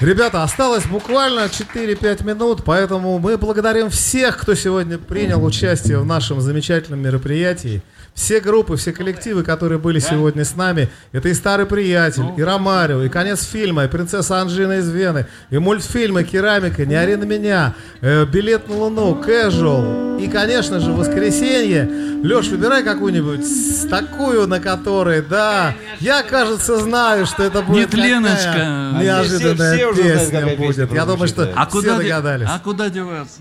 Ребята, 0.00 0.44
осталось 0.44 0.86
буквально 0.86 1.46
4-5 1.46 2.24
минут, 2.24 2.62
поэтому 2.64 3.18
мы 3.18 3.36
благодарим 3.36 3.90
всех, 3.90 4.38
кто 4.38 4.54
сегодня 4.54 4.96
принял 4.96 5.44
участие 5.44 5.98
в 5.98 6.06
нашем 6.06 6.40
замечательном 6.40 7.00
мероприятии. 7.00 7.82
Все 8.14 8.40
группы, 8.40 8.76
все 8.76 8.92
коллективы, 8.92 9.42
которые 9.44 9.78
были 9.78 9.98
сегодня 10.00 10.44
с 10.44 10.56
нами. 10.56 10.88
Это 11.12 11.28
и 11.28 11.34
«Старый 11.34 11.66
приятель», 11.66 12.24
и 12.36 12.42
«Ромарио», 12.42 13.02
и 13.02 13.08
«Конец 13.08 13.44
фильма», 13.44 13.84
и 13.84 13.88
«Принцесса 13.88 14.40
Анжина 14.40 14.78
из 14.78 14.88
Вены», 14.90 15.26
и 15.50 15.58
мультфильмы 15.58 16.24
«Керамика», 16.24 16.84
«Не 16.84 16.96
ори 16.96 17.14
на 17.16 17.24
меня», 17.24 17.74
э, 18.00 18.24
«Билет 18.24 18.68
на 18.68 18.74
Луну», 18.76 19.20
«Casual», 19.24 20.08
И, 20.20 20.26
конечно 20.26 20.80
же, 20.80 20.90
воскресенье. 20.92 21.88
Леш, 22.24 22.48
выбирай 22.48 22.82
какую-нибудь 22.82 23.46
такую, 23.88 24.48
на 24.48 24.58
которой, 24.58 25.22
да. 25.22 25.74
Я, 26.00 26.24
кажется, 26.24 26.78
знаю, 26.80 27.24
что 27.24 27.44
это 27.44 27.62
будет 27.62 27.92
Нет, 27.92 28.04
Леночка. 28.04 28.98
неожиданная 29.00 29.76
Все- 29.76 29.87
все 29.87 29.87
уже 29.90 30.02
знают, 30.02 30.30
какая 30.30 30.56
будет. 30.56 30.76
песня 30.76 30.88
Я 30.96 31.04
думаю, 31.06 31.28
что 31.28 31.42
А 31.56 31.66
все 31.66 31.70
куда, 31.80 31.96
де- 31.96 32.02
догадались. 32.08 32.48
а 32.50 32.58
куда 32.58 32.88
деваться? 32.90 33.40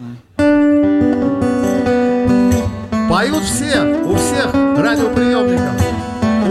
Поют 3.10 3.44
все, 3.44 3.82
у 4.06 4.16
всех 4.16 4.54
радиоприемников, 4.54 5.82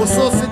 у 0.00 0.06
соцсетей, 0.06 0.45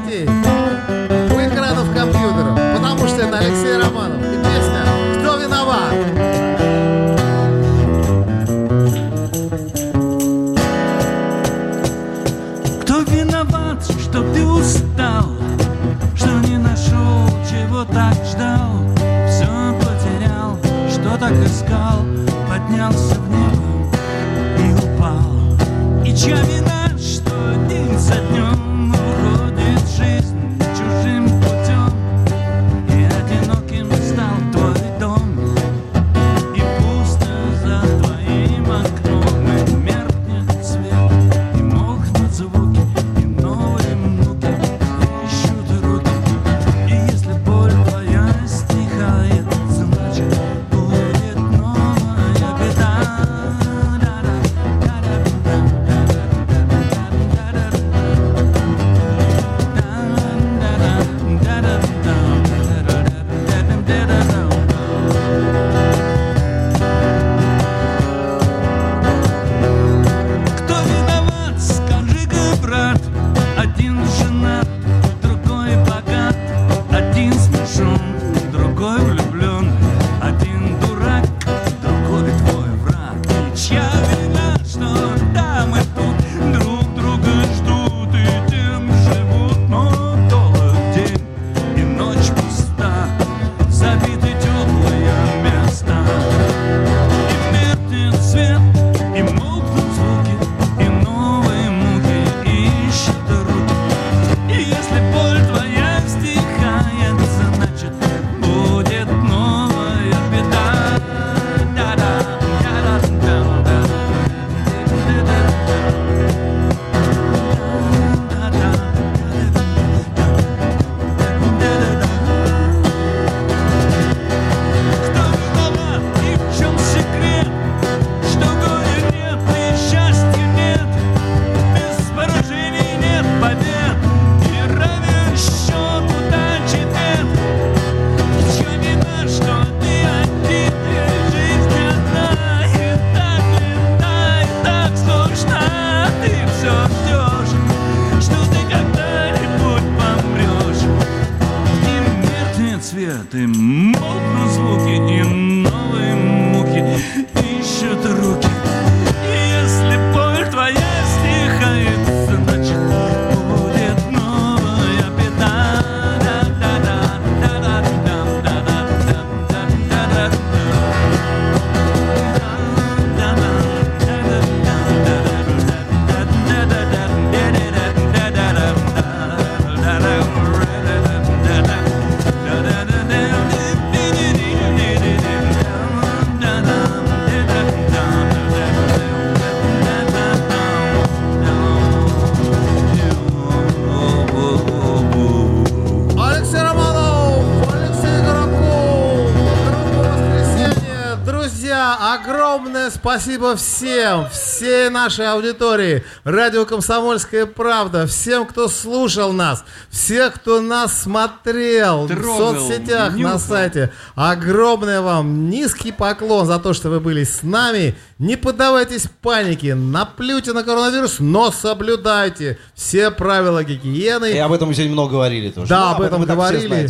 огромное 202.85 202.91
спасибо 202.91 203.57
всем, 203.57 204.29
всей 204.31 204.91
нашей 204.91 205.27
аудитории, 205.31 206.05
радио 206.25 206.67
«Комсомольская 206.67 207.47
правда», 207.47 208.07
всем, 208.07 208.47
кто 208.47 208.69
слушал 208.69 209.33
нас, 209.33 209.65
всех, 209.91 210.35
кто 210.35 210.61
нас 210.61 211.03
смотрел 211.03 212.07
Трогал, 212.09 212.55
в 212.55 212.59
соцсетях, 212.59 213.13
на 213.13 213.17
нюхал. 213.17 213.39
сайте. 213.39 213.93
Огромное 214.15 215.01
вам 215.01 215.49
низкий 215.49 215.93
поклон 215.93 216.47
за 216.47 216.59
то, 216.59 216.73
что 216.73 216.91
вы 216.91 217.01
были 217.01 217.25
с 217.25 217.43
нами. 217.43 217.95
Не 218.19 218.37
поддавайтесь 218.37 219.07
панике, 219.23 219.75
наплюйте 219.75 220.53
на 220.53 220.63
коронавирус, 220.63 221.17
но 221.21 221.51
соблюдайте 221.51 222.59
все 222.75 223.11
правила 223.11 223.65
гигиены. 223.65 224.33
И 224.33 224.39
об 224.39 224.53
этом 224.53 224.69
мы 224.69 224.75
сегодня 224.75 224.93
много 224.93 225.13
говорили 225.13 225.51
тоже. 225.51 225.69
Да, 225.69 225.91
Ну, 225.91 225.97
об 225.97 226.03
этом 226.03 226.23
и 226.23 226.27
так 226.27 226.37
все 226.37 226.69
говорили. 226.69 226.89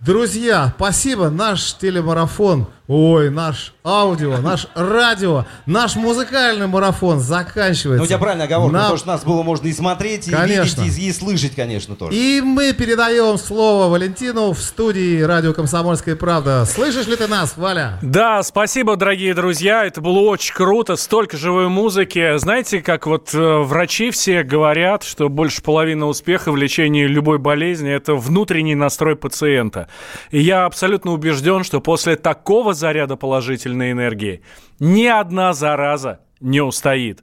Друзья, 0.00 0.74
спасибо. 0.76 1.30
Наш 1.30 1.74
телемарафон, 1.74 2.66
ой, 2.88 3.30
наш 3.30 3.74
аудио, 3.84 4.38
наш 4.38 4.66
радио, 4.74 5.44
наш 5.66 5.96
музыкальный 5.96 6.66
марафон 6.66 7.20
заканчивается. 7.20 7.98
Ну, 7.98 8.04
у 8.04 8.06
тебя 8.06 8.18
правильная 8.18 8.46
оговорка, 8.46 8.72
Нам- 8.72 8.82
потому 8.82 8.98
что 8.98 9.08
нас 9.08 9.24
было 9.24 9.42
можно 9.42 9.66
и 9.66 9.72
смотреть, 9.72 10.28
и 10.28 10.30
Конечно. 10.30 10.82
видеть, 10.82 10.98
и, 10.98 11.08
и 11.08 11.12
слышать, 11.12 11.54
конечно, 11.54 11.96
тоже. 11.96 12.16
И 12.16 12.40
мы 12.40 12.72
передаем 12.72 13.38
слово 13.38 13.90
Валентину 13.90 14.52
в 14.52 14.58
студии 14.60 15.20
радио 15.22 15.52
«Комсомольская 15.52 16.16
правда». 16.16 16.64
Слышишь 16.64 17.06
ли 17.06 17.16
ты 17.16 17.26
нас, 17.28 17.56
Валя? 17.56 17.98
Да, 18.02 18.42
спасибо, 18.42 18.96
дорогие 18.96 19.34
друзья. 19.34 19.84
Это 19.84 20.00
было 20.00 20.20
очень 20.20 20.54
круто. 20.54 20.96
Столько 20.96 21.36
живой 21.36 21.68
музыки. 21.68 22.36
Знаете, 22.38 22.80
как 22.80 23.06
вот 23.06 23.34
э, 23.34 23.58
врачи 23.62 24.10
все 24.10 24.42
говорят, 24.42 25.02
что 25.02 25.28
больше 25.28 25.62
половины 25.62 26.04
успеха 26.06 26.52
в 26.52 26.56
лечении 26.56 27.06
любой 27.06 27.38
болезни– 27.38 27.90
это 27.92 28.14
внутренний 28.14 28.74
настрой 28.74 29.16
пациента. 29.16 29.88
И 30.30 30.40
я 30.40 30.64
абсолютно 30.66 31.12
убежден, 31.12 31.64
что 31.64 31.80
после 31.80 32.16
такого 32.16 32.74
заряда 32.76 33.16
положительной 33.16 33.92
энергии 33.92 34.42
ни 34.78 35.06
одна 35.06 35.52
зараза 35.52 36.20
не 36.40 36.60
устоит. 36.60 37.22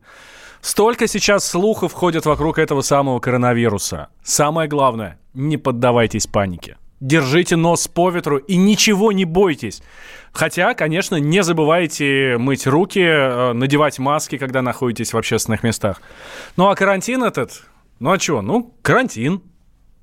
Столько 0.62 1.08
сейчас 1.08 1.45
слухов 1.45 1.91
ходят 1.91 2.26
вокруг 2.26 2.58
этого 2.58 2.82
самого 2.82 3.20
коронавируса. 3.20 4.08
Самое 4.24 4.70
главное– 4.70 5.20
не 5.34 5.58
поддавайтесь 5.58 6.28
панике. 6.28 6.78
держите 7.01 7.58
нос 7.58 7.89
по 7.89 8.10
ветру 8.10 8.38
и 8.38 8.56
ничего 8.56 9.12
не 9.12 9.26
бойтесь. 9.26 9.84
Хотя, 10.32 10.74
конечно, 10.74 11.18
не 11.18 11.43
забывайте 11.43 12.38
мыть 12.39 12.66
руки, 12.66 13.01
э, 13.01 13.51
надевать 13.54 13.99
маски, 13.99 14.38
когда 14.38 14.62
находитесь 14.62 15.12
в 15.14 15.18
общественных 15.18 15.64
местах. 15.64 16.01
Ну 16.56 16.70
а 16.70 16.76
карантин 16.76 17.24
этот, 17.24 17.64
ну 17.99 18.12
а 18.12 18.20
что, 18.20 18.41
ну 18.41 18.74
карантин. 18.82 19.41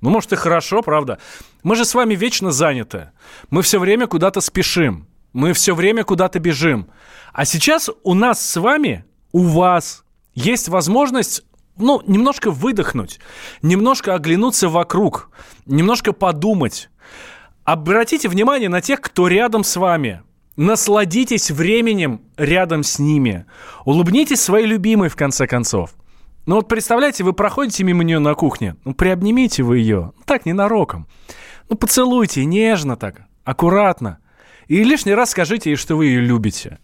Ну, 0.03 0.11
может, 0.11 0.33
и 0.33 0.37
хорошо, 0.37 0.83
правда. 0.83 1.19
Мы 1.63 1.77
же 1.77 1.85
с 1.85 1.95
вами 1.95 2.15
вечно 2.15 2.51
заняты. 2.51 3.11
Мы 3.51 3.61
все 3.63 3.79
время 3.79 4.07
куда-то 4.07 4.41
спешим. 4.41 5.07
Мы 5.33 5.53
все 5.53 5.75
время 5.75 6.05
куда-то 6.05 6.39
бежим. 6.39 6.89
А 7.33 7.45
сейчас 7.45 7.91
у 8.03 8.15
нас 8.15 8.41
с 8.45 8.59
вами, 8.59 9.05
у 9.33 9.43
вас, 9.43 10.05
есть 10.35 10.69
возможность 10.69 11.45
ну, 11.77 12.03
немножко 12.07 12.51
выдохнуть, 12.51 13.21
немножко 13.63 14.15
оглянуться 14.15 14.69
вокруг, 14.69 15.31
немножко 15.67 16.13
подумать. 16.13 16.91
Обратите 17.65 18.29
внимание 18.29 18.69
на 18.69 18.81
тех, 18.81 19.01
кто 19.01 19.29
рядом 19.29 19.65
с 19.65 19.77
вами. 19.77 20.23
Насладитесь 20.57 21.51
временем 21.51 22.23
рядом 22.37 22.83
с 22.83 22.99
ними. 22.99 23.47
Улыбнитесь 23.85 24.41
своей 24.41 24.67
любимой, 24.67 25.09
в 25.09 25.17
конце 25.17 25.47
концов. 25.47 25.95
Ну 26.47 26.57
вот 26.57 26.69
представляете, 26.69 27.23
вы 27.23 27.33
проходите 27.33 27.85
мимо 27.85 28.03
нее 28.03 28.19
на 28.19 28.35
кухне, 28.35 28.77
ну 28.85 28.95
приобнимите 28.95 29.63
вы 29.63 29.79
ее, 29.79 30.13
ну, 30.17 30.23
так, 30.25 30.47
ненароком. 30.47 31.07
Ну 31.69 31.77
поцелуйте, 31.77 32.45
нежно 32.45 32.97
так, 32.97 33.23
аккуратно. 33.45 34.19
И 34.71 34.85
лишний 34.85 35.15
раз 35.15 35.31
скажите 35.31 35.71
ей, 35.71 35.77
что 35.77 35.97
вы 35.97 36.07
ее 36.07 36.21
любите. 36.21 36.79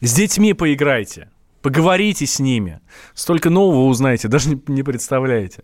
С 0.00 0.12
детьми 0.14 0.52
поиграйте. 0.52 1.30
Поговорите 1.62 2.26
с 2.26 2.40
ними. 2.40 2.80
Столько 3.14 3.50
нового 3.50 3.86
узнаете, 3.86 4.26
даже 4.34 4.58
не, 4.66 4.82
представляете. 4.82 5.62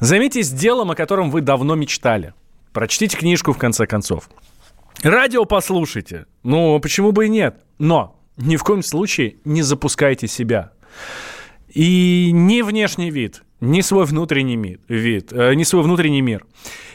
Займитесь 0.00 0.50
делом, 0.50 0.90
о 0.90 0.94
котором 0.94 1.30
вы 1.30 1.40
давно 1.40 1.76
мечтали. 1.76 2.34
Прочтите 2.74 3.16
книжку, 3.16 3.54
в 3.54 3.58
конце 3.58 3.86
концов. 3.86 4.28
Радио 5.02 5.46
послушайте. 5.46 6.26
Ну, 6.42 6.78
почему 6.78 7.12
бы 7.12 7.24
и 7.24 7.30
нет? 7.30 7.56
Но 7.78 8.20
ни 8.36 8.56
в 8.56 8.62
коем 8.62 8.82
случае 8.82 9.36
не 9.46 9.62
запускайте 9.62 10.28
себя. 10.28 10.72
И 11.72 12.32
ни 12.34 12.60
внешний 12.60 13.10
вид, 13.10 13.44
ни 13.62 13.80
свой 13.80 14.04
внутренний 14.04 14.56
ми- 14.56 14.78
вид, 14.88 15.32
э, 15.32 15.54
ни 15.54 15.62
свой 15.62 15.82
внутренний 15.82 16.20
мир. 16.20 16.44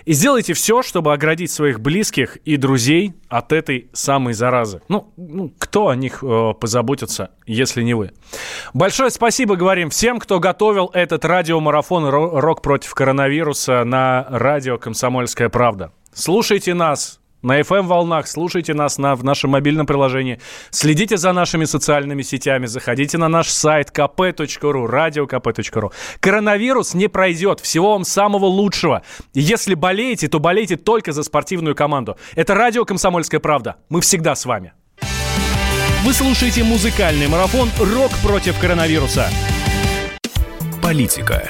И 0.05 0.13
сделайте 0.13 0.53
все, 0.53 0.81
чтобы 0.81 1.13
оградить 1.13 1.51
своих 1.51 1.79
близких 1.79 2.37
и 2.37 2.57
друзей 2.57 3.13
от 3.29 3.51
этой 3.51 3.89
самой 3.93 4.33
заразы. 4.33 4.81
Ну, 4.89 5.11
ну 5.17 5.53
кто 5.57 5.87
о 5.87 5.95
них 5.95 6.23
э, 6.23 6.53
позаботится, 6.59 7.31
если 7.45 7.83
не 7.83 7.93
вы? 7.93 8.11
Большое 8.73 9.09
спасибо 9.09 9.55
говорим 9.55 9.89
всем, 9.89 10.19
кто 10.19 10.39
готовил 10.39 10.89
этот 10.93 11.25
радиомарафон 11.25 12.05
«Рок 12.05 12.61
против 12.61 12.93
коронавируса» 12.93 13.83
на 13.83 14.25
радио 14.29 14.77
«Комсомольская 14.77 15.49
правда». 15.49 15.91
Слушайте 16.13 16.73
нас 16.73 17.19
на 17.43 17.59
FM-волнах, 17.59 18.27
слушайте 18.27 18.73
нас 18.73 18.97
на, 18.97 19.15
в 19.15 19.23
нашем 19.23 19.51
мобильном 19.51 19.85
приложении, 19.85 20.39
следите 20.71 21.17
за 21.17 21.33
нашими 21.33 21.65
социальными 21.65 22.21
сетями, 22.21 22.65
заходите 22.65 23.17
на 23.17 23.27
наш 23.27 23.49
сайт 23.49 23.91
kp.ru, 23.93 24.87
radiokp.ru. 24.89 25.91
Коронавирус 26.19 26.93
не 26.93 27.07
пройдет, 27.07 27.59
всего 27.59 27.91
вам 27.91 28.05
самого 28.05 28.45
лучшего. 28.45 29.03
Если 29.33 29.75
болеете, 29.75 30.27
то 30.27 30.39
болейте 30.39 30.77
только 30.77 31.11
за 31.11 31.23
спортивную 31.23 31.75
команду. 31.75 32.17
Это 32.35 32.55
радио 32.55 32.85
«Комсомольская 32.85 33.39
правда». 33.39 33.75
Мы 33.89 34.01
всегда 34.01 34.35
с 34.35 34.45
вами. 34.45 34.73
Вы 36.03 36.13
слушаете 36.13 36.63
музыкальный 36.63 37.27
марафон 37.27 37.69
«Рок 37.79 38.11
против 38.23 38.59
коронавируса». 38.59 39.29
Политика. 40.81 41.49